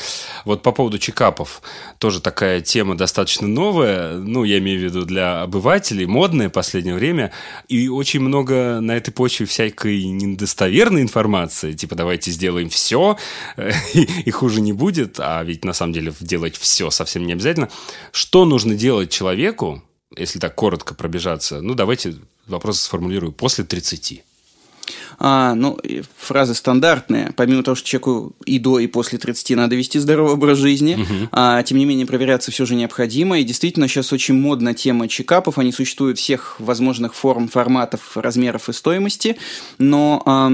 Вот 0.44 0.62
по 0.62 0.72
поводу 0.72 0.98
чекапов, 0.98 1.62
тоже 1.98 2.20
такая 2.20 2.60
тема 2.60 2.96
достаточно 2.96 3.46
новая, 3.46 4.16
ну, 4.16 4.42
я 4.42 4.58
имею 4.58 4.80
в 4.80 4.82
виду 4.82 5.04
для 5.04 5.42
обывателей, 5.42 6.06
модная 6.06 6.48
в 6.48 6.52
последнее 6.52 6.96
время, 6.96 7.30
и 7.68 7.88
очень 7.88 8.20
много 8.20 8.80
на 8.80 8.96
этой 8.96 9.12
почве 9.12 9.46
всякой 9.46 10.04
недостоверной 10.04 11.02
информации, 11.02 11.72
типа 11.72 11.94
давайте 11.94 12.32
сделаем 12.32 12.68
все, 12.68 13.16
и 13.94 14.30
хуже 14.32 14.60
не 14.60 14.72
будет, 14.72 15.20
а 15.20 15.40
ведь 15.44 15.64
на 15.64 15.72
самом 15.72 15.92
деле 15.92 16.12
делать 16.18 16.56
все 16.56 16.90
совсем 16.90 17.26
не 17.26 17.34
обязательно. 17.34 17.68
Что 18.10 18.44
нужно 18.44 18.74
делать 18.74 19.10
человеку, 19.10 19.84
если 20.16 20.38
так 20.38 20.54
коротко 20.54 20.94
пробежаться, 20.94 21.60
ну, 21.60 21.74
давайте 21.74 22.16
вопрос 22.46 22.80
сформулирую, 22.80 23.32
после 23.32 23.64
30. 23.64 24.22
А, 25.18 25.54
ну, 25.54 25.78
фраза 26.16 26.54
стандартная. 26.54 27.32
Помимо 27.36 27.62
того, 27.62 27.74
что 27.74 27.86
человеку 27.86 28.32
и 28.44 28.58
до, 28.58 28.78
и 28.78 28.86
после 28.86 29.18
30 29.18 29.56
надо 29.56 29.76
вести 29.76 29.98
здоровый 29.98 30.34
образ 30.34 30.58
жизни, 30.58 30.94
угу. 30.94 31.28
а, 31.32 31.62
тем 31.62 31.78
не 31.78 31.84
менее 31.84 32.06
проверяться 32.06 32.50
все 32.50 32.66
же 32.66 32.74
необходимо. 32.74 33.38
И 33.38 33.44
действительно 33.44 33.88
сейчас 33.88 34.12
очень 34.12 34.34
модна 34.34 34.74
тема 34.74 35.08
чекапов. 35.08 35.58
Они 35.58 35.72
существуют 35.72 36.18
всех 36.18 36.56
возможных 36.58 37.14
форм, 37.14 37.48
форматов, 37.48 38.16
размеров 38.16 38.68
и 38.68 38.72
стоимости. 38.72 39.36
Но... 39.78 40.22
А, 40.26 40.52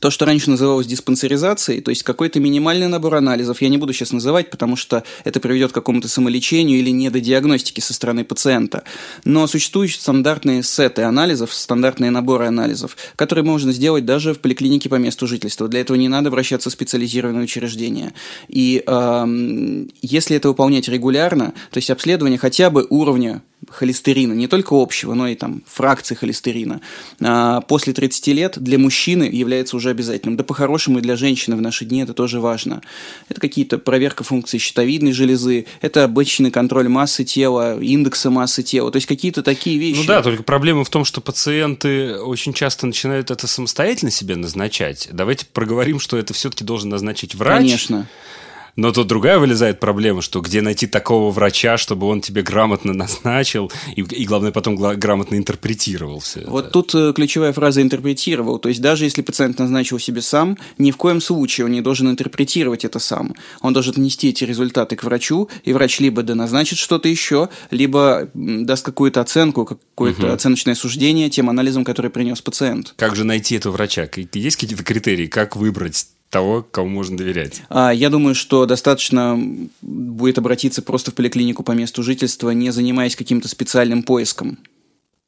то, 0.00 0.10
что 0.10 0.24
раньше 0.24 0.50
называлось 0.50 0.86
диспансеризацией, 0.86 1.80
то 1.80 1.90
есть 1.90 2.02
какой-то 2.02 2.40
минимальный 2.40 2.88
набор 2.88 3.16
анализов, 3.16 3.62
я 3.62 3.68
не 3.68 3.78
буду 3.78 3.92
сейчас 3.92 4.12
называть, 4.12 4.50
потому 4.50 4.76
что 4.76 5.04
это 5.24 5.40
приведет 5.40 5.70
к 5.70 5.74
какому-то 5.74 6.08
самолечению 6.08 6.78
или 6.78 6.90
недодиагностике 6.90 7.80
со 7.80 7.94
стороны 7.94 8.24
пациента. 8.24 8.84
Но 9.24 9.46
существуют 9.46 9.92
стандартные 9.92 10.62
сеты 10.62 11.02
анализов, 11.02 11.54
стандартные 11.54 12.10
наборы 12.10 12.46
анализов, 12.46 12.96
которые 13.16 13.44
можно 13.44 13.72
сделать 13.72 14.04
даже 14.04 14.34
в 14.34 14.40
поликлинике 14.40 14.88
по 14.88 14.96
месту 14.96 15.26
жительства. 15.26 15.68
Для 15.68 15.80
этого 15.80 15.96
не 15.96 16.08
надо 16.08 16.28
обращаться 16.28 16.70
в 16.70 16.72
специализированное 16.72 17.44
учреждение. 17.44 18.14
И 18.48 18.82
э, 18.84 19.86
если 20.02 20.36
это 20.36 20.48
выполнять 20.48 20.88
регулярно, 20.88 21.54
то 21.70 21.78
есть 21.78 21.90
обследование 21.90 22.38
хотя 22.38 22.70
бы 22.70 22.86
уровня 22.90 23.42
холестерина, 23.70 24.32
не 24.32 24.46
только 24.46 24.74
общего, 24.74 25.14
но 25.14 25.28
и 25.28 25.34
там 25.34 25.62
фракции 25.66 26.14
холестерина, 26.14 26.80
а, 27.20 27.60
после 27.62 27.92
30 27.92 28.32
лет 28.32 28.58
для 28.58 28.78
мужчины 28.78 29.24
является 29.24 29.76
уже 29.76 29.90
обязательным. 29.90 30.36
Да 30.36 30.44
по-хорошему 30.44 30.98
и 30.98 31.02
для 31.02 31.16
женщины 31.16 31.56
в 31.56 31.60
наши 31.60 31.84
дни 31.84 32.02
это 32.02 32.14
тоже 32.14 32.40
важно. 32.40 32.82
Это 33.28 33.40
какие-то 33.40 33.78
проверка 33.78 34.24
функций 34.24 34.58
щитовидной 34.58 35.12
железы, 35.12 35.66
это 35.80 36.04
обычный 36.04 36.50
контроль 36.50 36.88
массы 36.88 37.24
тела, 37.24 37.78
индекса 37.80 38.30
массы 38.30 38.62
тела, 38.62 38.90
то 38.90 38.96
есть 38.96 39.06
какие-то 39.06 39.42
такие 39.42 39.78
вещи. 39.78 39.98
Ну 39.98 40.04
да, 40.04 40.22
только 40.22 40.42
проблема 40.42 40.84
в 40.84 40.90
том, 40.90 41.04
что 41.04 41.20
пациенты 41.20 42.18
очень 42.18 42.54
часто 42.54 42.86
начинают 42.86 43.30
это 43.30 43.46
самостоятельно 43.46 44.10
себе 44.10 44.36
назначать. 44.36 45.08
Давайте 45.12 45.46
проговорим, 45.46 46.00
что 46.00 46.16
это 46.16 46.32
все-таки 46.32 46.64
должен 46.64 46.90
назначить 46.90 47.34
врач. 47.34 47.58
Конечно. 47.58 48.08
Но 48.78 48.92
тут 48.92 49.08
другая 49.08 49.40
вылезает 49.40 49.80
проблема, 49.80 50.22
что 50.22 50.40
где 50.40 50.60
найти 50.60 50.86
такого 50.86 51.32
врача, 51.32 51.76
чтобы 51.78 52.06
он 52.06 52.20
тебе 52.20 52.42
грамотно 52.42 52.92
назначил 52.92 53.72
и, 53.96 54.02
и 54.02 54.24
главное, 54.24 54.52
потом 54.52 54.76
грамотно 54.76 55.34
интерпретировал 55.34 56.20
все 56.20 56.44
Вот 56.46 56.66
это. 56.66 56.72
тут 56.72 56.94
э, 56.94 57.12
ключевая 57.12 57.52
фраза 57.52 57.82
«интерпретировал». 57.82 58.60
То 58.60 58.68
есть 58.68 58.80
даже 58.80 59.02
если 59.02 59.22
пациент 59.22 59.58
назначил 59.58 59.98
себе 59.98 60.22
сам, 60.22 60.56
ни 60.78 60.92
в 60.92 60.96
коем 60.96 61.20
случае 61.20 61.64
он 61.64 61.72
не 61.72 61.80
должен 61.80 62.08
интерпретировать 62.08 62.84
это 62.84 63.00
сам. 63.00 63.34
Он 63.62 63.72
должен 63.72 63.94
нести 63.96 64.28
эти 64.28 64.44
результаты 64.44 64.94
к 64.94 65.02
врачу, 65.02 65.48
и 65.64 65.72
врач 65.72 65.98
либо 65.98 66.22
доназначит 66.22 66.78
что-то 66.78 67.08
еще, 67.08 67.48
либо 67.72 68.30
даст 68.32 68.84
какую-то 68.84 69.20
оценку, 69.20 69.64
какое-то 69.64 70.26
угу. 70.26 70.32
оценочное 70.32 70.76
суждение 70.76 71.30
тем 71.30 71.50
анализом, 71.50 71.84
который 71.84 72.12
принес 72.12 72.40
пациент. 72.40 72.94
Как 72.96 73.16
же 73.16 73.24
найти 73.24 73.56
этого 73.56 73.72
врача? 73.72 74.08
Есть 74.34 74.56
какие-то 74.56 74.84
критерии, 74.84 75.26
как 75.26 75.56
выбрать 75.56 76.06
того, 76.30 76.62
кому 76.62 76.88
можно 76.88 77.16
доверять? 77.16 77.62
А, 77.68 77.90
я 77.92 78.10
думаю, 78.10 78.34
что 78.34 78.66
достаточно 78.66 79.38
будет 79.80 80.38
обратиться 80.38 80.82
просто 80.82 81.10
в 81.10 81.14
поликлинику 81.14 81.62
по 81.62 81.72
месту 81.72 82.02
жительства, 82.02 82.50
не 82.50 82.70
занимаясь 82.70 83.16
каким-то 83.16 83.48
специальным 83.48 84.02
поиском. 84.02 84.58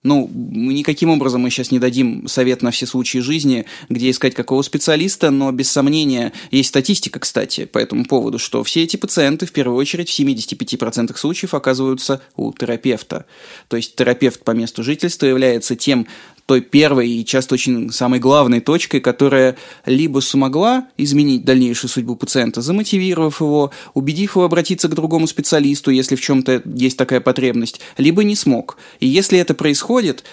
Ну, 0.03 0.31
никаким 0.33 1.11
образом 1.11 1.43
мы 1.43 1.51
сейчас 1.51 1.71
не 1.71 1.79
дадим 1.79 2.27
совет 2.27 2.63
на 2.63 2.71
все 2.71 2.87
случаи 2.87 3.19
жизни, 3.19 3.67
где 3.91 4.09
искать 4.09 4.35
какого 4.35 4.63
специалиста, 4.63 5.31
но 5.31 5.53
без 5.53 5.71
сомнения 5.71 6.33
есть 6.51 6.71
статистика, 6.71 7.19
кстати, 7.19 7.67
по 7.67 7.79
этому 7.79 8.07
поводу, 8.07 8.39
что 8.39 8.65
все 8.65 8.83
эти 8.83 8.97
пациенты 8.97 9.45
в 9.45 9.53
первую 9.53 9.77
очередь 9.77 10.09
в 10.09 10.19
75% 10.19 11.15
случаев 11.19 11.53
оказываются 11.53 12.23
у 12.35 12.51
терапевта. 12.55 13.27
То 13.69 13.77
есть 13.77 13.95
терапевт 13.95 14.43
по 14.43 14.53
месту 14.53 14.83
жительства 14.83 15.27
является 15.27 15.77
тем 15.77 16.07
той 16.47 16.63
первой 16.63 17.09
и 17.09 17.25
часто 17.25 17.55
очень 17.55 17.93
самой 17.93 18.19
главной 18.19 18.61
точкой, 18.61 18.99
которая 18.99 19.57
либо 19.87 20.19
смогла 20.19 20.89
изменить 20.97 21.45
дальнейшую 21.45 21.89
судьбу 21.89 22.17
пациента, 22.17 22.61
замотивировав 22.61 23.41
его, 23.41 23.71
убедив 23.95 24.35
его 24.35 24.47
обратиться 24.47 24.89
к 24.89 24.95
другому 24.95 25.29
специалисту, 25.29 25.93
если 25.93 26.17
в 26.17 26.21
чем-то 26.21 26.63
есть 26.65 26.97
такая 26.97 27.21
потребность, 27.21 27.81
либо 27.99 28.25
не 28.25 28.35
смог. 28.35 28.79
И 28.99 29.07
если 29.07 29.39
это 29.39 29.55
происходит, 29.55 29.90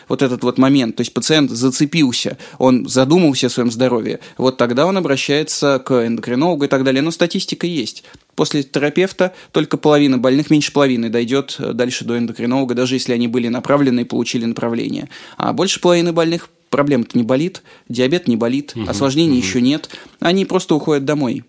вот 0.08 0.22
этот 0.22 0.44
вот 0.44 0.58
момент, 0.58 0.96
то 0.96 1.02
есть 1.02 1.14
пациент 1.14 1.50
зацепился, 1.52 2.38
он 2.58 2.88
задумался 2.88 3.48
о 3.48 3.50
своем 3.50 3.72
здоровье, 3.72 4.20
вот 4.38 4.58
тогда 4.58 4.86
он 4.86 4.98
обращается 4.98 5.80
к 5.80 6.06
эндокринологу 6.06 6.66
и 6.66 6.68
так 6.68 6.84
далее. 6.84 7.02
Но 7.02 7.12
статистика 7.12 7.66
есть. 7.66 8.04
После 8.36 8.62
терапевта 8.64 9.34
только 9.52 9.78
половина 9.78 10.18
больных, 10.20 10.52
меньше 10.52 10.72
половины, 10.72 11.10
дойдет 11.10 11.56
э, 11.58 11.74
дальше 11.74 12.06
до 12.06 12.18
эндокринолога, 12.18 12.76
даже 12.76 12.96
если 12.96 13.14
они 13.14 13.28
были 13.28 13.48
направлены 13.48 14.02
и 14.02 14.04
получили 14.04 14.46
направление. 14.46 15.10
А 15.38 15.54
больше 15.54 15.82
половины 15.82 16.14
больных 16.14 16.50
проблем-то 16.70 17.18
не 17.18 17.24
болит, 17.24 17.64
диабет 17.90 18.28
не 18.28 18.36
болит, 18.36 18.74
угу, 18.76 18.88
осложнений 18.88 19.40
угу. 19.40 19.48
еще 19.48 19.62
нет. 19.62 19.90
Они 20.20 20.46
просто 20.46 20.76
уходят 20.76 21.06
домой. 21.06 21.46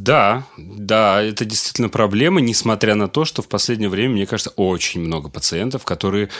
Да, 0.00 0.44
да, 0.56 1.22
это 1.22 1.44
действительно 1.44 1.90
проблема, 1.90 2.40
несмотря 2.40 2.94
на 2.94 3.06
то, 3.06 3.26
что 3.26 3.42
в 3.42 3.48
последнее 3.48 3.90
время, 3.90 4.14
мне 4.14 4.26
кажется, 4.26 4.50
очень 4.56 5.02
много 5.02 5.28
пациентов, 5.28 5.84
которые 5.84 6.30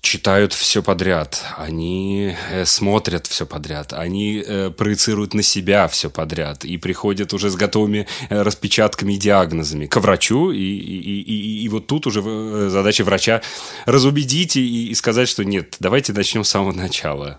читают 0.00 0.52
все 0.52 0.82
подряд, 0.82 1.44
они 1.56 2.34
э, 2.50 2.64
смотрят 2.64 3.28
все 3.28 3.46
подряд, 3.46 3.92
они 3.92 4.42
э, 4.44 4.70
проецируют 4.70 5.32
на 5.34 5.42
себя 5.42 5.86
все 5.86 6.10
подряд 6.10 6.64
и 6.64 6.76
приходят 6.76 7.32
уже 7.32 7.50
с 7.50 7.54
готовыми 7.54 8.08
э, 8.30 8.42
распечатками 8.42 9.12
и 9.12 9.16
диагнозами 9.16 9.86
к 9.86 9.96
врачу, 9.96 10.50
и, 10.50 10.58
и, 10.58 11.20
и, 11.20 11.62
и 11.62 11.68
вот 11.68 11.86
тут 11.86 12.08
уже 12.08 12.20
э, 12.24 12.68
задача 12.68 13.04
врача 13.04 13.42
разубедить 13.86 14.56
и, 14.56 14.88
и 14.88 14.94
сказать, 14.94 15.28
что 15.28 15.44
нет, 15.44 15.76
давайте 15.78 16.12
начнем 16.12 16.42
с 16.42 16.48
самого 16.48 16.72
начала. 16.72 17.38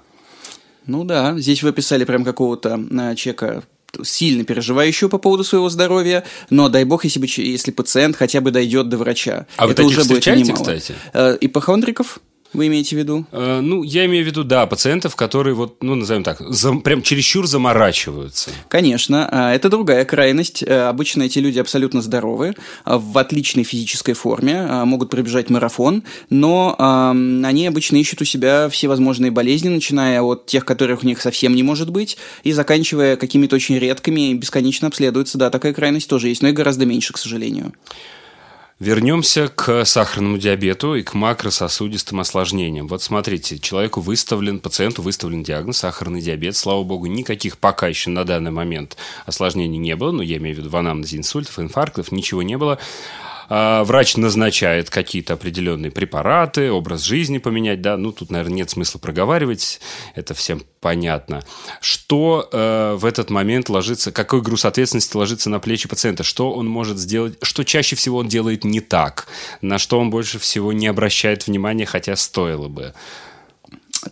Ну 0.85 1.03
да, 1.03 1.37
здесь 1.37 1.63
вы 1.63 1.69
описали 1.69 2.05
прям 2.05 2.23
какого-то 2.23 2.79
э, 2.79 3.15
человека 3.15 3.63
сильно 4.03 4.43
переживающего 4.43 5.09
по 5.09 5.17
поводу 5.17 5.43
своего 5.43 5.69
здоровья, 5.69 6.23
но 6.49 6.69
дай 6.69 6.83
бог, 6.83 7.03
если, 7.03 7.19
бы, 7.19 7.27
если 7.27 7.71
пациент 7.71 8.15
хотя 8.15 8.41
бы 8.41 8.51
дойдет 8.51 8.89
до 8.89 8.97
врача. 8.97 9.45
А 9.57 9.67
это 9.69 9.83
вы 9.83 9.89
уже 9.89 10.03
будет 10.05 10.25
немало. 10.25 10.55
кстати? 10.55 10.95
Э, 11.13 11.37
ипохондриков? 11.39 12.19
Вы 12.51 12.67
имеете 12.67 12.95
в 12.95 12.99
виду? 12.99 13.25
Э, 13.31 13.59
ну, 13.61 13.83
я 13.83 14.05
имею 14.05 14.23
в 14.23 14.27
виду, 14.27 14.43
да, 14.43 14.65
пациентов, 14.65 15.15
которые 15.15 15.53
вот, 15.53 15.83
ну, 15.83 15.93
назовем 15.93 16.23
так, 16.23 16.39
зам, 16.39 16.81
прям 16.81 17.03
чересчур 17.03 17.45
заморачиваются. 17.45 18.49
Конечно, 18.69 19.29
а, 19.31 19.53
это 19.53 19.69
другая 19.69 20.03
крайность. 20.03 20.63
Э, 20.63 20.87
обычно 20.87 21.23
эти 21.23 21.37
люди 21.37 21.59
абсолютно 21.59 22.01
здоровы, 22.01 22.55
а, 22.85 22.97
в 22.97 23.15
отличной 23.19 23.63
физической 23.63 24.13
форме, 24.13 24.65
а, 24.67 24.85
могут 24.85 25.11
пробежать 25.11 25.51
марафон, 25.51 26.03
но 26.31 26.75
э, 26.77 27.43
они 27.45 27.67
обычно 27.67 27.97
ищут 27.97 28.21
у 28.21 28.25
себя 28.25 28.67
всевозможные 28.69 29.29
болезни, 29.29 29.69
начиная 29.69 30.21
от 30.23 30.47
тех, 30.47 30.65
которых 30.65 31.03
у 31.03 31.05
них 31.05 31.21
совсем 31.21 31.53
не 31.55 31.61
может 31.61 31.91
быть, 31.91 32.17
и 32.43 32.51
заканчивая 32.51 33.15
какими-то 33.15 33.57
очень 33.57 33.77
редкими, 33.77 34.33
бесконечно 34.33 34.87
обследуются. 34.87 35.37
Да, 35.37 35.51
такая 35.51 35.73
крайность 35.73 36.09
тоже 36.09 36.29
есть, 36.29 36.41
но 36.41 36.47
и 36.47 36.51
гораздо 36.51 36.87
меньше, 36.87 37.13
к 37.13 37.17
сожалению. 37.19 37.73
Вернемся 38.79 39.49
к 39.49 39.83
сахарному 39.83 40.37
диабету 40.37 40.95
и 40.95 41.03
к 41.03 41.13
макрососудистым 41.13 42.21
осложнениям. 42.21 42.87
Вот 42.87 43.03
смотрите, 43.03 43.59
человеку 43.59 43.99
выставлен, 43.99 44.61
пациенту 44.61 45.01
выставлен 45.01 45.43
диагноз 45.43 45.79
сахарный 45.79 46.21
диабет. 46.21 46.55
Слава 46.55 46.83
богу, 46.83 47.07
никаких 47.07 47.57
пока 47.57 47.89
еще 47.89 48.09
на 48.09 48.23
данный 48.23 48.51
момент 48.51 48.95
осложнений 49.25 49.79
не 49.79 49.97
было. 49.97 50.13
Ну, 50.13 50.21
я 50.21 50.37
имею 50.37 50.55
в 50.55 50.59
виду 50.59 50.69
в 50.69 50.77
анамнезе 50.77 51.17
инсультов, 51.17 51.59
инфарктов, 51.59 52.13
ничего 52.13 52.41
не 52.41 52.57
было. 52.57 52.79
А, 53.49 53.83
врач 53.83 54.15
назначает 54.15 54.89
какие-то 54.89 55.33
определенные 55.33 55.91
препараты, 55.91 56.71
образ 56.71 57.01
жизни 57.01 57.39
поменять, 57.39 57.81
да, 57.81 57.97
ну, 57.97 58.11
тут, 58.11 58.29
наверное, 58.29 58.57
нет 58.57 58.69
смысла 58.69 58.99
проговаривать, 58.99 59.81
это 60.13 60.35
всем 60.35 60.61
понятно. 60.79 61.43
Что 61.81 62.47
э, 62.51 62.95
в 62.95 63.05
этот 63.05 63.31
момент 63.31 63.69
ложится, 63.69 64.11
какой 64.11 64.41
груз 64.41 64.65
ответственности 64.65 65.17
ложится 65.17 65.49
на 65.49 65.59
плечи 65.59 65.89
пациента, 65.89 66.23
что 66.23 66.51
он 66.51 66.67
может 66.67 66.99
сделать, 66.99 67.37
что 67.41 67.63
чаще 67.65 67.95
всего 67.95 68.19
он 68.19 68.27
делает 68.27 68.63
не 68.63 68.81
так, 68.81 69.27
на 69.61 69.79
что 69.79 69.99
он 69.99 70.11
больше 70.11 70.37
всего 70.37 70.71
не 70.71 70.87
обращает 70.87 71.47
внимания, 71.47 71.85
хотя 71.85 72.15
стоило 72.15 72.67
бы. 72.67 72.93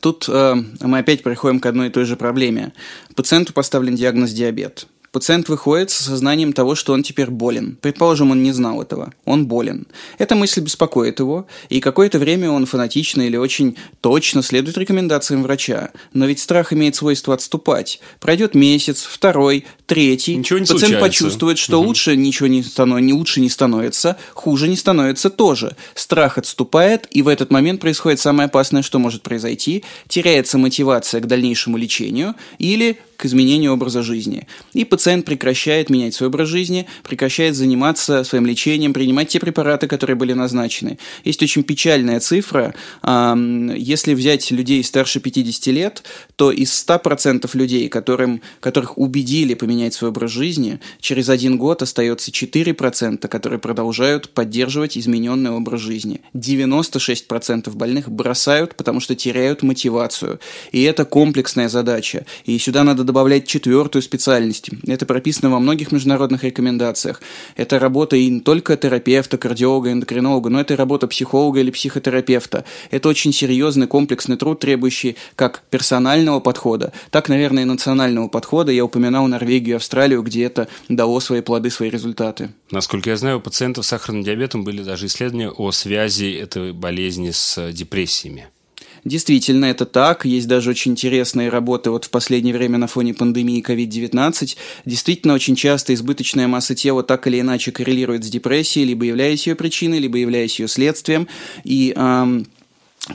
Тут 0.02 0.26
э, 0.28 0.56
мы 0.82 1.00
опять 1.00 1.24
приходим 1.24 1.60
к 1.60 1.66
одной 1.66 1.88
и 1.88 1.92
той 1.92 2.06
же 2.06 2.18
проблеме. 2.18 2.74
Пациенту 3.16 3.54
поставлен 3.54 3.96
диагноз 3.96 4.32
диабет. 4.32 4.88
Пациент 5.12 5.50
выходит 5.50 5.90
с 5.90 5.96
сознанием 5.96 6.54
того, 6.54 6.76
что 6.76 6.94
он 6.94 7.04
теперь 7.04 7.30
болен. 7.30 7.78
Предположим, 7.82 8.32
он 8.32 8.44
не 8.44 8.52
знал 8.52 8.82
этого. 8.82 9.14
Он 9.26 9.48
болен. 9.48 9.88
Эта 10.18 10.36
мысль 10.36 10.62
беспокоит 10.62 11.20
его, 11.20 11.48
и 11.70 11.80
какое-то 11.80 12.20
время 12.20 12.52
он 12.52 12.66
фанатично 12.66 13.22
или 13.22 13.38
очень 13.38 13.78
точно 14.02 14.44
следует 14.44 14.78
рекомендациям 14.78 15.44
врача. 15.44 15.92
Но 16.14 16.26
ведь 16.26 16.40
страх 16.40 16.74
имеет 16.74 16.96
свойство 16.96 17.34
отступать. 17.34 18.00
Пройдет 18.20 18.54
месяц, 18.54 19.04
второй, 19.04 19.66
третий. 19.86 20.36
Ничего 20.36 20.60
не 20.60 20.66
Пациент 20.66 20.82
случается. 20.82 21.08
почувствует, 21.08 21.58
что 21.58 21.80
угу. 21.80 21.88
лучше 21.88 22.16
ничего 22.16 22.48
не, 22.48 22.62
станов... 22.64 23.00
не 23.00 23.14
лучше 23.14 23.40
не 23.40 23.50
становится, 23.50 24.18
хуже 24.34 24.68
не 24.68 24.76
становится 24.76 25.30
тоже. 25.30 25.76
Страх 25.96 26.38
отступает, 26.38 27.08
и 27.12 27.22
в 27.22 27.28
этот 27.28 27.50
момент 27.50 27.82
происходит 27.82 28.20
самое 28.20 28.48
опасное, 28.48 28.82
что 28.82 29.00
может 29.00 29.24
произойти. 29.24 29.84
Теряется 30.08 30.58
мотивация 30.58 31.22
к 31.22 31.28
дальнейшему 31.28 31.78
лечению 31.78 32.36
или 32.60 33.00
к 33.18 33.26
изменению 33.26 33.74
образа 33.74 34.04
жизни. 34.04 34.48
И 34.74 34.86
пациент 34.86 35.26
прекращает 35.26 35.90
менять 35.90 36.14
свой 36.14 36.30
образ 36.30 36.48
жизни, 36.48 36.88
прекращает 37.04 37.56
заниматься 37.56 38.24
своим 38.24 38.46
лечением, 38.46 38.94
принимать 38.94 39.28
те 39.30 39.40
препараты, 39.40 39.88
которые 39.88 40.16
были 40.16 40.34
назначены. 40.34 41.00
Есть 41.26 41.42
очень 41.44 41.64
печальная 41.64 42.20
цифра. 42.20 42.76
Если 43.04 44.14
взять 44.14 44.52
людей 44.52 44.84
старше 44.84 45.20
50 45.20 45.68
лет, 45.74 46.04
то 46.36 46.52
из 46.52 46.72
100% 46.88 47.50
людей, 47.58 47.90
которым, 47.90 48.42
которых 48.60 48.98
убедили 48.98 49.56
поменять 49.56 49.94
свой 49.94 50.12
образ 50.12 50.32
жизни, 50.32 50.80
через 51.02 51.30
один 51.30 51.58
год 51.58 51.82
остается 51.82 52.32
4%, 52.32 53.28
которые 53.28 53.60
продолжают 53.60 54.30
поддерживать 54.30 54.98
измененный 54.98 55.52
образ 55.52 55.82
жизни. 55.82 56.22
96% 56.36 57.72
больных 57.76 58.12
бросают, 58.12 58.76
потому 58.76 59.00
что 59.00 59.16
теряют 59.16 59.64
мотивацию. 59.64 60.40
И 60.72 60.84
это 60.84 61.04
комплексная 61.04 61.70
задача. 61.70 62.26
И 62.46 62.58
сюда 62.60 62.84
надо 62.84 63.04
добавлять 63.08 63.48
четвертую 63.48 64.04
специальность. 64.04 64.70
Это 64.86 65.08
прописано 65.08 65.50
во 65.50 65.60
многих 65.60 65.92
международных 65.92 66.44
рекомендациях. 66.44 67.22
Это 67.56 67.80
работа 67.80 68.16
и 68.16 68.30
не 68.30 68.42
только 68.42 68.78
терапевта, 68.78 69.40
кардиолога, 69.40 69.92
эндокринолога, 69.92 70.52
но 70.52 70.62
это 70.62 70.76
работа 70.76 71.08
психолога 71.08 71.60
или 71.60 71.72
психотерапевта. 71.72 72.66
Это 72.92 73.10
очень 73.10 73.34
серьезный 73.34 73.88
комплексный 73.88 74.38
труд, 74.38 74.60
требующий 74.60 75.16
как 75.36 75.64
персонального 75.72 76.40
подхода, 76.40 76.94
так, 77.10 77.30
наверное, 77.30 77.64
и 77.64 77.66
национального 77.66 78.28
подхода. 78.28 78.72
Я 78.72 78.86
упоминал 78.86 79.28
Норвегию 79.28 79.76
и 79.76 79.78
Австралию, 79.78 80.22
где 80.22 80.44
это 80.44 80.68
дало 80.90 81.20
свои 81.20 81.42
плоды, 81.42 81.72
свои 81.72 81.90
результаты. 81.90 82.52
Насколько 82.70 83.10
я 83.10 83.18
знаю, 83.18 83.38
у 83.38 83.42
пациентов 83.42 83.86
с 83.86 83.88
сахарным 83.88 84.24
диабетом 84.24 84.64
были 84.64 84.84
даже 84.84 85.08
исследования 85.08 85.50
о 85.50 85.72
связи 85.72 86.34
этой 86.34 86.74
болезни 86.74 87.32
с 87.32 87.72
депрессиями. 87.72 88.50
Действительно, 89.04 89.66
это 89.66 89.86
так. 89.86 90.26
Есть 90.26 90.48
даже 90.48 90.70
очень 90.70 90.92
интересные 90.92 91.50
работы 91.50 91.90
вот 91.90 92.06
в 92.06 92.10
последнее 92.10 92.54
время 92.54 92.78
на 92.78 92.88
фоне 92.88 93.14
пандемии 93.14 93.64
COVID-19. 93.64 94.58
Действительно, 94.86 95.34
очень 95.34 95.56
часто 95.56 95.94
избыточная 95.94 96.48
масса 96.48 96.76
тела 96.76 97.04
так 97.04 97.28
или 97.28 97.40
иначе 97.40 97.72
коррелирует 97.72 98.24
с 98.24 98.30
депрессией, 98.30 98.86
либо 98.86 99.06
являясь 99.06 99.48
ее 99.48 99.56
причиной, 99.56 100.00
либо 100.00 100.18
являясь 100.18 100.60
ее 100.60 100.68
следствием. 100.68 101.28
И 101.64 101.94
эм, 101.96 102.46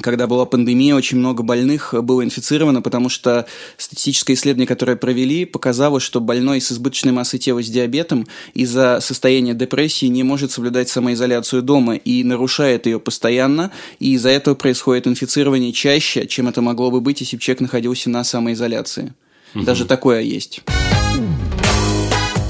когда 0.01 0.27
была 0.27 0.47
пандемия, 0.47 0.95
очень 0.95 1.19
много 1.19 1.43
больных 1.43 1.95
было 2.03 2.25
инфицировано, 2.25 2.81
потому 2.83 3.09
что 3.09 3.47
статистическое 3.77 4.37
исследование, 4.37 4.67
которое 4.67 4.97
провели, 4.97 5.45
показало, 5.45 6.01
что 6.01 6.21
больной 6.21 6.61
с 6.61 6.73
избыточной 6.73 7.13
массой 7.13 7.39
тела 7.39 7.63
с 7.63 7.69
диабетом 7.69 8.27
из-за 8.55 9.01
состояния 9.01 9.55
депрессии 9.55 10.07
не 10.07 10.23
может 10.23 10.51
соблюдать 10.51 10.89
самоизоляцию 10.89 11.63
дома 11.63 11.97
и 11.97 12.25
нарушает 12.25 12.87
ее 12.87 12.99
постоянно, 13.01 13.71
и 13.99 14.15
из-за 14.15 14.31
этого 14.31 14.55
происходит 14.55 15.07
инфицирование 15.07 15.73
чаще, 15.73 16.27
чем 16.27 16.49
это 16.49 16.63
могло 16.63 16.91
бы 16.91 17.01
быть, 17.01 17.21
если 17.21 17.37
бы 17.37 17.43
человек 17.43 17.61
находился 17.61 18.09
на 18.09 18.25
самоизоляции. 18.25 19.15
Угу. 19.55 19.65
Даже 19.65 19.85
такое 19.85 20.23
есть. 20.23 20.63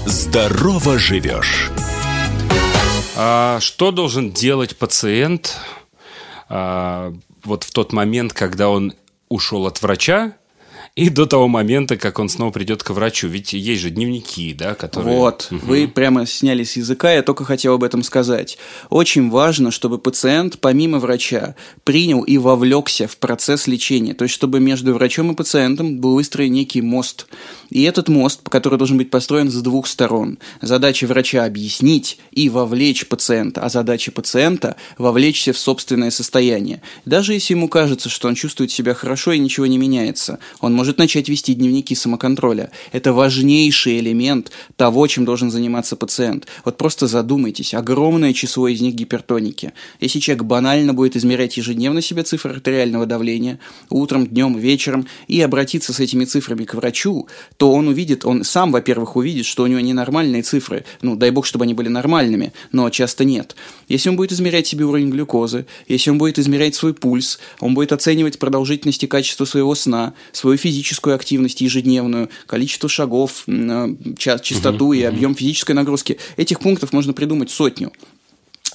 Здорово 0.07 0.99
живешь. 0.99 1.71
А 3.17 3.59
что 3.61 3.91
должен 3.91 4.31
делать 4.31 4.77
пациент? 4.77 5.57
Вот 7.45 7.65
в 7.65 7.71
тот 7.73 7.93
момент, 7.93 8.33
когда 8.33 8.69
он 8.69 8.95
ушел 9.29 9.67
от 9.67 9.81
врача, 9.83 10.37
и 10.95 11.09
до 11.09 11.25
того 11.25 11.49
момента, 11.49 11.97
как 11.97 12.19
он 12.19 12.29
снова 12.29 12.51
придет 12.51 12.83
к 12.83 12.91
врачу. 12.91 13.27
Ведь 13.27 13.55
есть 13.55 13.81
же 13.81 13.89
дневники, 13.89 14.53
да, 14.53 14.75
которые... 14.75 15.17
Вот, 15.17 15.49
угу. 15.51 15.61
вы 15.65 15.89
прямо 15.89 16.27
сняли 16.27 16.65
с 16.65 16.77
языка, 16.77 17.11
я 17.11 17.23
только 17.23 17.45
хотел 17.45 17.75
об 17.75 17.85
этом 17.85 18.03
сказать. 18.03 18.59
Очень 18.91 19.31
важно, 19.31 19.71
чтобы 19.71 19.99
пациент, 19.99 20.59
помимо 20.61 20.99
врача, 20.99 21.55
принял 21.85 22.23
и 22.23 22.37
вовлекся 22.37 23.09
в 23.09 23.17
процесс 23.17 23.67
лечения. 23.67 24.13
То 24.13 24.25
есть, 24.25 24.35
чтобы 24.35 24.61
между 24.61 24.93
врачом 24.93 25.33
и 25.33 25.35
пациентом 25.35 25.99
был 25.99 26.15
выстроен 26.15 26.53
некий 26.53 26.83
мост. 26.83 27.27
И 27.71 27.85
этот 27.85 28.09
мост, 28.09 28.47
который 28.51 28.77
должен 28.77 28.99
быть 28.99 29.09
построен 29.09 29.51
с 29.51 29.63
двух 29.63 29.87
сторон. 29.87 30.39
Задача 30.61 31.07
врача– 31.07 31.45
объяснить 31.47 32.19
и 32.33 32.51
вовлечь 32.51 33.07
пациента, 33.07 33.63
а 33.63 33.71
задача 33.71 34.13
пациента– 34.13 34.77
вовлечься 34.99 35.55
в 35.55 35.59
собственное 35.59 36.11
состояние. 36.11 36.83
Даже 37.07 37.33
если 37.33 37.55
ему 37.55 37.69
кажется, 37.69 38.11
что 38.11 38.29
он 38.29 38.35
чувствует 38.35 38.71
себя 38.71 38.93
хорошо 38.93 39.33
и 39.33 39.39
ничего 39.39 39.65
не 39.65 39.79
меняется, 39.79 40.39
он 40.61 40.75
может 40.75 40.82
начать 40.99 41.29
вести 41.29 41.55
дневники 41.55 41.95
самоконтроля. 41.95 42.71
Это 42.93 43.13
важнейший 43.13 43.99
элемент 43.99 44.51
того, 44.77 45.07
чем 45.07 45.25
должен 45.25 45.51
заниматься 45.51 45.97
пациент. 45.97 46.47
Вот 46.65 46.77
просто 46.77 47.07
задумайтесь, 47.07 47.75
огромное 47.75 48.33
число 48.33 48.69
из 48.69 48.81
них 48.81 48.95
гипертоники. 48.95 49.73
Если 50.01 50.19
человек 50.19 50.45
банально 50.45 50.95
будет 50.95 51.17
измерять 51.17 51.57
ежедневно 51.57 52.01
себе 52.03 52.23
цифры 52.23 52.53
артериального 52.53 53.07
давления, 53.07 53.59
утром, 53.89 54.27
днем, 54.27 54.59
вечером, 54.59 55.07
и 55.29 55.41
обратиться 55.41 55.93
с 55.93 56.01
этими 56.01 56.25
цифрами 56.25 56.65
к 56.65 56.75
врачу, 56.75 57.29
то 57.57 57.73
он 57.73 57.89
увидит, 57.89 58.25
он 58.25 58.45
сам, 58.45 58.73
во-первых, 58.73 59.17
увидит, 59.17 59.47
что 59.47 59.63
у 59.63 59.67
него 59.67 59.81
ненормальные 59.81 60.43
цифры. 60.43 60.85
Ну, 61.01 61.17
дай 61.17 61.31
бог, 61.31 61.47
чтобы 61.47 61.65
они 61.65 61.75
были 61.75 61.89
нормальными, 61.89 62.53
но 62.73 62.91
часто 62.91 63.25
нет. 63.25 63.57
Если 63.89 64.09
он 64.09 64.17
будет 64.17 64.33
измерять 64.33 64.67
себе 64.67 64.85
уровень 64.85 65.11
глюкозы, 65.11 65.67
если 65.89 66.11
он 66.11 66.19
будет 66.19 66.39
измерять 66.39 66.75
свой 66.75 66.95
пульс, 66.95 67.39
он 67.61 67.75
будет 67.75 67.93
оценивать 67.93 68.39
продолжительность 68.39 69.03
и 69.05 69.07
качество 69.07 69.45
своего 69.45 69.75
сна, 69.75 70.15
свою 70.33 70.57
физическую 70.73 71.15
активность 71.15 71.61
ежедневную, 71.61 72.31
количество 72.47 72.89
шагов, 72.89 73.45
э, 73.47 73.95
частоту 74.17 74.87
угу, 74.87 74.93
и 74.95 75.03
объем 75.03 75.35
физической 75.35 75.73
нагрузки. 75.73 76.19
Этих 76.39 76.61
пунктов 76.61 76.93
можно 76.95 77.13
придумать 77.13 77.51
сотню. 77.51 77.93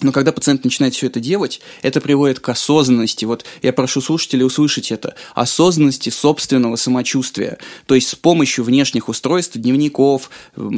Но 0.01 0.11
когда 0.11 0.31
пациент 0.31 0.63
начинает 0.63 0.93
все 0.93 1.07
это 1.07 1.19
делать, 1.19 1.59
это 1.81 2.01
приводит 2.01 2.39
к 2.39 2.49
осознанности. 2.49 3.25
Вот 3.25 3.45
я 3.61 3.73
прошу 3.73 4.01
слушателей 4.01 4.45
услышать 4.45 4.91
это. 4.91 5.15
Осознанности 5.33 6.09
собственного 6.09 6.75
самочувствия. 6.75 7.57
То 7.87 7.95
есть 7.95 8.09
с 8.09 8.15
помощью 8.15 8.63
внешних 8.63 9.09
устройств, 9.09 9.57
дневников, 9.57 10.29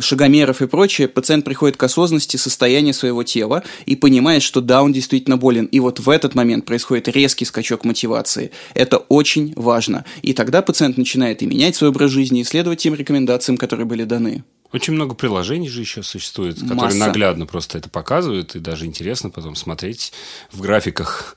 шагомеров 0.02 0.62
и 0.62 0.68
прочее, 0.68 1.08
пациент 1.08 1.46
приходит 1.46 1.76
к 1.78 1.84
осознанности 1.84 2.38
состояния 2.38 2.94
своего 2.94 3.24
тела 3.24 3.64
и 3.86 3.96
понимает, 3.96 4.42
что 4.42 4.62
да, 4.62 4.84
он 4.84 4.94
действительно 4.94 5.38
болен. 5.38 5.66
И 5.66 5.80
вот 5.80 6.00
в 6.00 6.10
этот 6.10 6.36
момент 6.36 6.66
происходит 6.66 7.08
резкий 7.10 7.46
скачок 7.46 7.84
мотивации. 7.84 8.52
Это 8.74 8.98
очень 8.98 9.54
важно. 9.56 10.06
И 10.22 10.34
тогда 10.34 10.62
пациент 10.62 10.98
начинает 10.98 11.42
и 11.42 11.46
менять 11.46 11.76
свой 11.76 11.90
образ 11.90 12.12
жизни, 12.12 12.42
и 12.42 12.46
следовать 12.46 12.80
тем 12.80 12.96
рекомендациям, 12.96 13.58
которые 13.58 13.86
были 13.86 14.04
даны. 14.04 14.44
Очень 14.72 14.94
много 14.94 15.16
приложений 15.16 15.70
же 15.70 15.82
еще 15.82 16.04
существует, 16.04 16.56
которые 16.60 16.78
Масса. 16.78 16.98
наглядно 16.98 17.46
просто 17.48 17.78
это 17.78 17.90
показывают, 17.90 18.56
и 18.56 18.60
даже 18.60 18.86
интересно 18.86 19.30
потом 19.30 19.56
смотреть 19.56 20.14
в 20.52 20.62
графиках. 20.62 21.36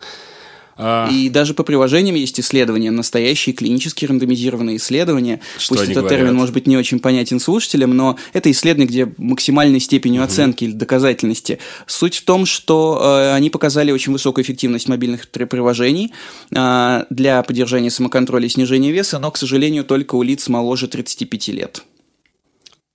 А. 0.76 1.08
И 1.10 1.28
даже 1.28 1.54
по 1.54 1.62
приложениям 1.64 2.16
есть 2.16 2.40
исследования, 2.40 2.90
настоящие 2.90 3.54
клинические 3.54 4.08
рандомизированные 4.08 4.76
исследования. 4.76 5.40
Что 5.58 5.74
Пусть 5.74 5.84
этот 5.84 5.96
говорят? 5.96 6.18
термин 6.18 6.34
может 6.34 6.54
быть 6.54 6.66
не 6.66 6.76
очень 6.76 6.98
понятен 6.98 7.40
слушателям, 7.40 7.96
но 7.96 8.16
это 8.32 8.50
исследование, 8.50 8.88
где 8.88 9.14
максимальной 9.16 9.80
степенью 9.80 10.22
угу. 10.22 10.28
оценки 10.28 10.64
или 10.64 10.72
доказательности. 10.72 11.58
Суть 11.86 12.16
в 12.16 12.24
том, 12.24 12.46
что 12.46 13.00
э, 13.02 13.34
они 13.34 13.50
показали 13.50 13.92
очень 13.92 14.12
высокую 14.12 14.44
эффективность 14.44 14.88
мобильных 14.88 15.28
приложений 15.28 16.12
э, 16.50 17.04
для 17.10 17.42
поддержания 17.42 17.90
самоконтроля 17.90 18.46
и 18.46 18.48
снижения 18.48 18.92
веса, 18.92 19.18
но, 19.18 19.30
к 19.30 19.36
сожалению, 19.36 19.84
только 19.84 20.14
у 20.14 20.22
лиц 20.22 20.48
моложе 20.48 20.88
35 20.88 21.48
лет. 21.48 21.82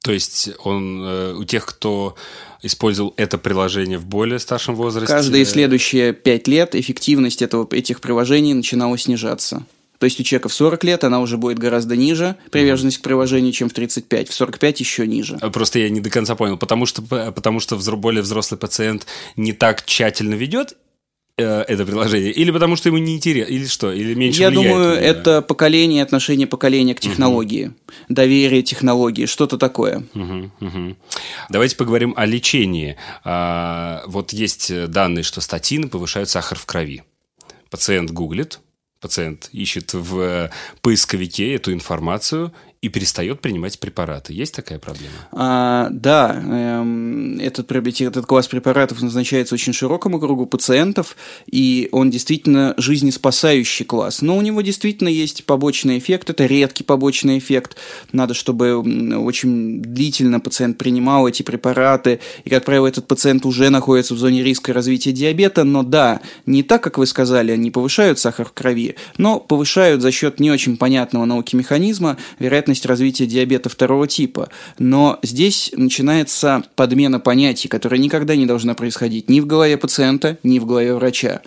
То 0.08 0.14
есть 0.14 0.52
он 0.64 1.04
э, 1.04 1.34
у 1.34 1.44
тех, 1.44 1.66
кто 1.66 2.16
использовал 2.62 3.14
это 3.18 3.38
приложение 3.38 3.98
в 3.98 4.06
более 4.06 4.40
старшем 4.40 4.74
возрасте. 4.76 5.14
Каждые 5.14 5.44
следующие 5.44 6.14
пять 6.14 6.48
лет 6.48 6.76
эффективность 6.76 7.42
этого, 7.42 7.68
этих 7.72 8.00
приложений 8.00 8.54
начинала 8.54 8.98
снижаться. 8.98 9.66
То 9.98 10.06
есть 10.06 10.18
у 10.22 10.24
человека 10.24 10.48
в 10.48 10.54
40 10.54 10.82
лет 10.86 11.04
она 11.04 11.20
уже 11.20 11.36
будет 11.36 11.60
гораздо 11.60 11.98
ниже, 11.98 12.38
приверженность 12.52 13.00
к 13.00 13.02
приложению, 13.02 13.52
чем 13.52 13.68
в 13.68 13.74
35. 13.74 14.30
В 14.30 14.34
45 14.34 14.80
еще 14.80 15.06
ниже. 15.06 15.38
А 15.42 15.50
просто 15.50 15.80
я 15.80 15.90
не 15.90 16.00
до 16.00 16.10
конца 16.10 16.36
понял. 16.36 16.56
Потому 16.56 16.86
что, 16.86 17.02
потому 17.02 17.60
что 17.60 17.76
более 17.98 18.22
взрослый 18.22 18.58
пациент 18.58 19.08
не 19.36 19.52
так 19.52 19.84
тщательно 19.84 20.36
ведет 20.36 20.78
Э, 20.78 20.87
это 21.38 21.86
приложение? 21.86 22.32
Или 22.32 22.50
потому 22.52 22.76
что 22.76 22.90
ему 22.90 22.98
не 22.98 23.16
интересно? 23.16 23.54
Или 23.54 23.66
что? 23.66 23.92
Или 23.92 24.16
меньше 24.16 24.42
Я 24.42 24.50
думаю, 24.50 24.94
это 24.94 25.42
поколение, 25.44 26.02
отношение 26.02 26.48
поколения 26.48 26.96
к 26.96 27.00
технологии. 27.00 27.66
Угу. 27.66 27.76
Доверие 28.10 28.64
технологии, 28.64 29.28
что-то 29.28 29.58
такое. 29.58 30.04
Угу, 30.16 30.52
угу. 30.60 30.96
Давайте 31.50 31.76
поговорим 31.76 32.14
о 32.18 32.26
лечении. 32.26 32.98
А, 33.24 34.04
вот 34.08 34.34
есть 34.34 34.88
данные, 34.88 35.24
что 35.24 35.42
статины 35.42 35.88
повышают 35.88 36.30
сахар 36.30 36.58
в 36.58 36.66
крови. 36.66 37.04
Пациент 37.70 38.10
гуглит, 38.12 38.60
пациент 39.00 39.50
ищет 39.52 39.94
в 39.94 40.50
поисковике 40.82 41.54
эту 41.54 41.72
информацию 41.72 42.52
и 42.82 42.90
перестает 42.90 43.42
принимать 43.42 43.80
препараты. 43.80 44.34
Есть 44.34 44.54
такая 44.54 44.78
проблема? 44.78 45.14
А, 45.32 45.88
да, 45.92 46.36
эм, 46.36 47.40
этот, 47.40 47.72
этот 47.72 48.26
класс 48.28 48.48
препаратов 48.48 49.02
назначается 49.02 49.56
очень 49.56 49.74
широкому 49.74 50.20
кругу 50.20 50.46
пациентов, 50.46 51.16
и 51.52 51.90
он 51.92 52.12
действительно 52.12 52.76
жизнеспасающий 52.78 53.84
класс. 53.84 54.22
Но 54.22 54.38
у 54.38 54.42
него 54.42 54.62
действительно 54.62 55.10
есть 55.10 55.46
побочный 55.46 55.98
эффект, 55.98 56.30
это 56.30 56.46
редкий 56.46 56.84
побочный 56.84 57.40
эффект. 57.40 57.78
Надо, 58.12 58.36
чтобы 58.36 58.78
очень 58.78 59.82
длительно 59.82 60.40
пациент 60.40 60.78
принимал 60.78 61.28
эти 61.28 61.42
препараты, 61.42 62.20
и, 62.44 62.50
как 62.50 62.64
правило, 62.64 62.88
этот 62.88 63.08
пациент 63.08 63.46
уже 63.46 63.70
находится 63.70 64.14
в 64.14 64.20
зоне 64.20 64.44
риска 64.44 64.72
развития 64.72 65.12
диабета, 65.14 65.64
но 65.64 65.82
да, 65.82 66.22
не 66.46 66.62
так, 66.62 66.84
как 66.84 67.00
вы 67.00 67.08
сказали, 67.08 67.52
они 67.52 67.72
повышают 67.72 68.20
сахар 68.20 68.46
в 68.46 68.54
крови, 68.54 68.96
но 69.18 69.40
повышают 69.40 70.02
за 70.02 70.12
счет 70.12 70.40
не 70.40 70.52
очень 70.52 70.78
понятного 70.78 71.26
науки 71.26 71.56
механизма, 71.56 72.18
вероятно, 72.40 72.67
вероятность 72.68 72.86
развития 72.86 73.26
диабета 73.26 73.70
второго 73.70 74.08
типа. 74.08 74.50
Но 74.78 75.20
здесь 75.24 75.72
начинается 75.76 76.64
подмена 76.76 77.20
понятий, 77.20 77.68
которая 77.68 78.00
никогда 78.00 78.36
не 78.36 78.46
должна 78.46 78.74
происходить 78.74 79.30
ни 79.30 79.40
в 79.40 79.46
голове 79.46 79.78
пациента, 79.78 80.38
ни 80.44 80.60
в 80.60 80.66
голове 80.66 80.94
врача. 80.94 81.42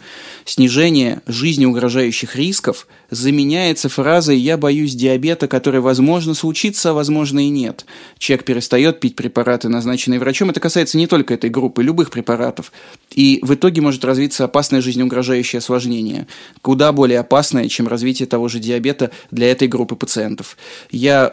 Снижение 0.45 1.21
жизни 1.27 1.67
угрожающих 1.67 2.37
рисков 2.37 2.87
заменяется 3.11 3.89
фразой 3.89 4.39
«я 4.39 4.57
боюсь 4.57 4.95
диабета», 4.95 5.47
который, 5.47 5.81
возможно, 5.81 6.35
случится, 6.35 6.91
а 6.91 6.95
возможно 6.95 7.41
и 7.41 7.51
нет. 7.51 7.85
Человек 8.19 8.47
перестает 8.47 9.01
пить 9.01 9.17
препараты, 9.17 9.69
назначенные 9.69 10.21
врачом. 10.21 10.51
Это 10.51 10.61
касается 10.61 10.97
не 10.97 11.07
только 11.07 11.35
этой 11.35 11.51
группы, 11.51 11.83
любых 11.83 12.11
препаратов. 12.11 12.73
И 13.15 13.41
в 13.43 13.55
итоге 13.55 13.81
может 13.81 14.05
развиться 14.05 14.45
опасное 14.45 14.81
жизнеугрожающее 14.81 15.59
осложнение, 15.59 16.27
куда 16.63 16.93
более 16.93 17.19
опасное, 17.19 17.69
чем 17.69 17.89
развитие 17.89 18.27
того 18.27 18.49
же 18.49 18.61
диабета 18.61 19.11
для 19.31 19.51
этой 19.51 19.69
группы 19.69 19.97
пациентов. 19.97 20.57
Я, 20.91 21.31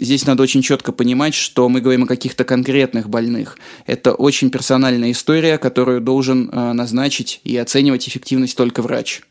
здесь 0.00 0.26
надо 0.26 0.42
очень 0.42 0.62
четко 0.62 0.92
понимать, 0.92 1.34
что 1.34 1.68
мы 1.68 1.80
говорим 1.80 2.04
о 2.04 2.06
каких-то 2.06 2.44
конкретных 2.44 3.08
больных. 3.08 3.58
Это 3.86 4.14
очень 4.14 4.50
персональная 4.50 5.10
история, 5.10 5.58
которую 5.58 6.00
должен 6.00 6.48
э, 6.50 6.72
назначить 6.72 7.40
и 7.44 7.56
оценивать 7.56 8.08
эффективность 8.08 8.56
только 8.56 8.80
врач. 8.82 9.22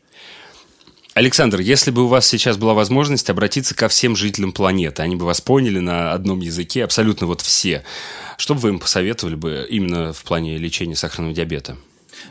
Александр, 1.18 1.58
если 1.58 1.90
бы 1.90 2.04
у 2.04 2.06
вас 2.06 2.28
сейчас 2.28 2.56
была 2.58 2.74
возможность 2.74 3.28
обратиться 3.28 3.74
ко 3.74 3.88
всем 3.88 4.14
жителям 4.14 4.52
планеты, 4.52 5.02
они 5.02 5.16
бы 5.16 5.24
вас 5.24 5.40
поняли 5.40 5.80
на 5.80 6.12
одном 6.12 6.38
языке, 6.38 6.84
абсолютно 6.84 7.26
вот 7.26 7.40
все, 7.40 7.82
что 8.36 8.54
бы 8.54 8.60
вы 8.60 8.68
им 8.68 8.78
посоветовали 8.78 9.34
бы 9.34 9.66
именно 9.68 10.12
в 10.12 10.22
плане 10.22 10.56
лечения 10.58 10.94
сахарного 10.94 11.34
диабета? 11.34 11.76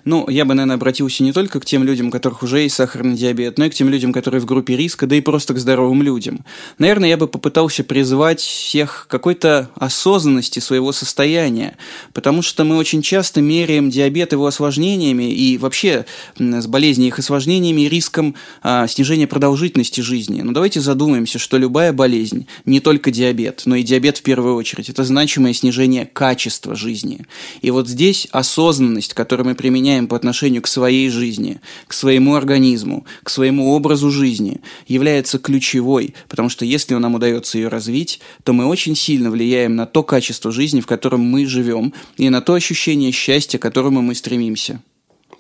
Ну, 0.05 0.29
я 0.29 0.45
бы, 0.45 0.53
наверное, 0.53 0.75
обратился 0.75 1.23
не 1.23 1.33
только 1.33 1.59
к 1.59 1.65
тем 1.65 1.83
людям, 1.83 2.07
у 2.07 2.11
которых 2.11 2.43
уже 2.43 2.61
есть 2.61 2.75
сахарный 2.75 3.15
диабет, 3.15 3.57
но 3.57 3.65
и 3.65 3.69
к 3.69 3.73
тем 3.73 3.89
людям, 3.89 4.13
которые 4.13 4.41
в 4.41 4.45
группе 4.45 4.75
риска, 4.75 5.07
да 5.07 5.15
и 5.15 5.21
просто 5.21 5.53
к 5.53 5.59
здоровым 5.59 6.01
людям. 6.01 6.45
Наверное, 6.77 7.09
я 7.09 7.17
бы 7.17 7.27
попытался 7.27 7.83
призвать 7.83 8.39
всех 8.39 9.07
какой-то 9.09 9.69
осознанности 9.75 10.59
своего 10.59 10.91
состояния, 10.91 11.77
потому 12.13 12.41
что 12.41 12.63
мы 12.63 12.77
очень 12.77 13.01
часто 13.01 13.41
меряем 13.41 13.89
диабет 13.89 14.31
его 14.31 14.45
осложнениями 14.45 15.31
и 15.33 15.57
вообще 15.57 16.05
с 16.37 16.67
болезнью 16.67 17.07
их 17.07 17.19
осложнениями 17.19 17.81
и 17.81 17.89
риском 17.89 18.35
а, 18.63 18.87
снижения 18.87 19.27
продолжительности 19.27 20.01
жизни. 20.01 20.41
Но 20.41 20.51
давайте 20.51 20.79
задумаемся, 20.79 21.39
что 21.39 21.57
любая 21.57 21.93
болезнь, 21.93 22.47
не 22.65 22.79
только 22.79 23.11
диабет, 23.11 23.63
но 23.65 23.75
и 23.75 23.83
диабет 23.83 24.17
в 24.17 24.21
первую 24.21 24.55
очередь, 24.55 24.89
это 24.89 25.03
значимое 25.03 25.53
снижение 25.53 26.05
качества 26.05 26.75
жизни. 26.75 27.25
И 27.61 27.71
вот 27.71 27.87
здесь 27.87 28.27
осознанность, 28.31 29.13
которую 29.13 29.47
мы 29.47 29.55
применяем 29.55 29.76
применяем 29.77 30.07
по 30.07 30.15
отношению 30.15 30.63
к 30.63 30.67
своей 30.67 31.07
жизни, 31.09 31.61
к 31.85 31.93
своему 31.93 32.33
организму, 32.33 33.05
к 33.21 33.29
своему 33.29 33.73
образу 33.73 34.09
жизни, 34.09 34.59
является 34.87 35.37
ключевой, 35.37 36.15
потому 36.27 36.49
что 36.49 36.65
если 36.65 36.95
нам 36.95 37.13
удается 37.13 37.59
ее 37.59 37.67
развить, 37.67 38.19
то 38.43 38.53
мы 38.53 38.65
очень 38.65 38.95
сильно 38.95 39.29
влияем 39.29 39.75
на 39.75 39.85
то 39.85 40.01
качество 40.01 40.51
жизни, 40.51 40.81
в 40.81 40.87
котором 40.87 41.21
мы 41.21 41.45
живем, 41.45 41.93
и 42.17 42.27
на 42.31 42.41
то 42.41 42.55
ощущение 42.55 43.11
счастья, 43.11 43.59
к 43.59 43.61
которому 43.61 44.01
мы 44.01 44.15
стремимся. 44.15 44.81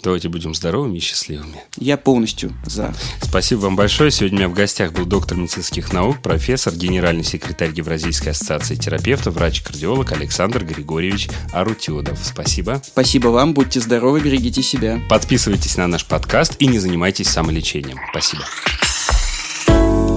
Давайте 0.03 0.29
будем 0.29 0.53
здоровыми 0.53 0.97
и 0.97 0.99
счастливыми. 0.99 1.63
Я 1.77 1.97
полностью 1.97 2.53
за. 2.65 2.93
Спасибо 3.21 3.61
вам 3.61 3.75
большое. 3.75 4.11
Сегодня 4.11 4.37
у 4.37 4.39
меня 4.39 4.49
в 4.49 4.53
гостях 4.53 4.93
был 4.93 5.05
доктор 5.05 5.37
медицинских 5.37 5.91
наук, 5.91 6.21
профессор, 6.21 6.73
генеральный 6.73 7.23
секретарь 7.23 7.71
Евразийской 7.75 8.31
ассоциации 8.31 8.75
терапевтов, 8.75 9.33
врач-кардиолог 9.35 10.11
Александр 10.11 10.63
Григорьевич 10.63 11.29
Арутюдов. 11.51 12.19
Спасибо. 12.23 12.81
Спасибо 12.85 13.29
вам. 13.29 13.53
Будьте 13.53 13.79
здоровы, 13.79 14.21
берегите 14.21 14.61
себя. 14.61 14.99
Подписывайтесь 15.09 15.77
на 15.77 15.87
наш 15.87 16.05
подкаст 16.05 16.55
и 16.59 16.67
не 16.67 16.79
занимайтесь 16.79 17.27
самолечением. 17.27 17.97
Спасибо. 18.11 18.43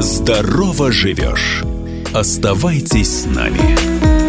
Здорово 0.00 0.92
живешь. 0.92 1.62
Оставайтесь 2.12 3.22
с 3.22 3.26
нами. 3.26 4.19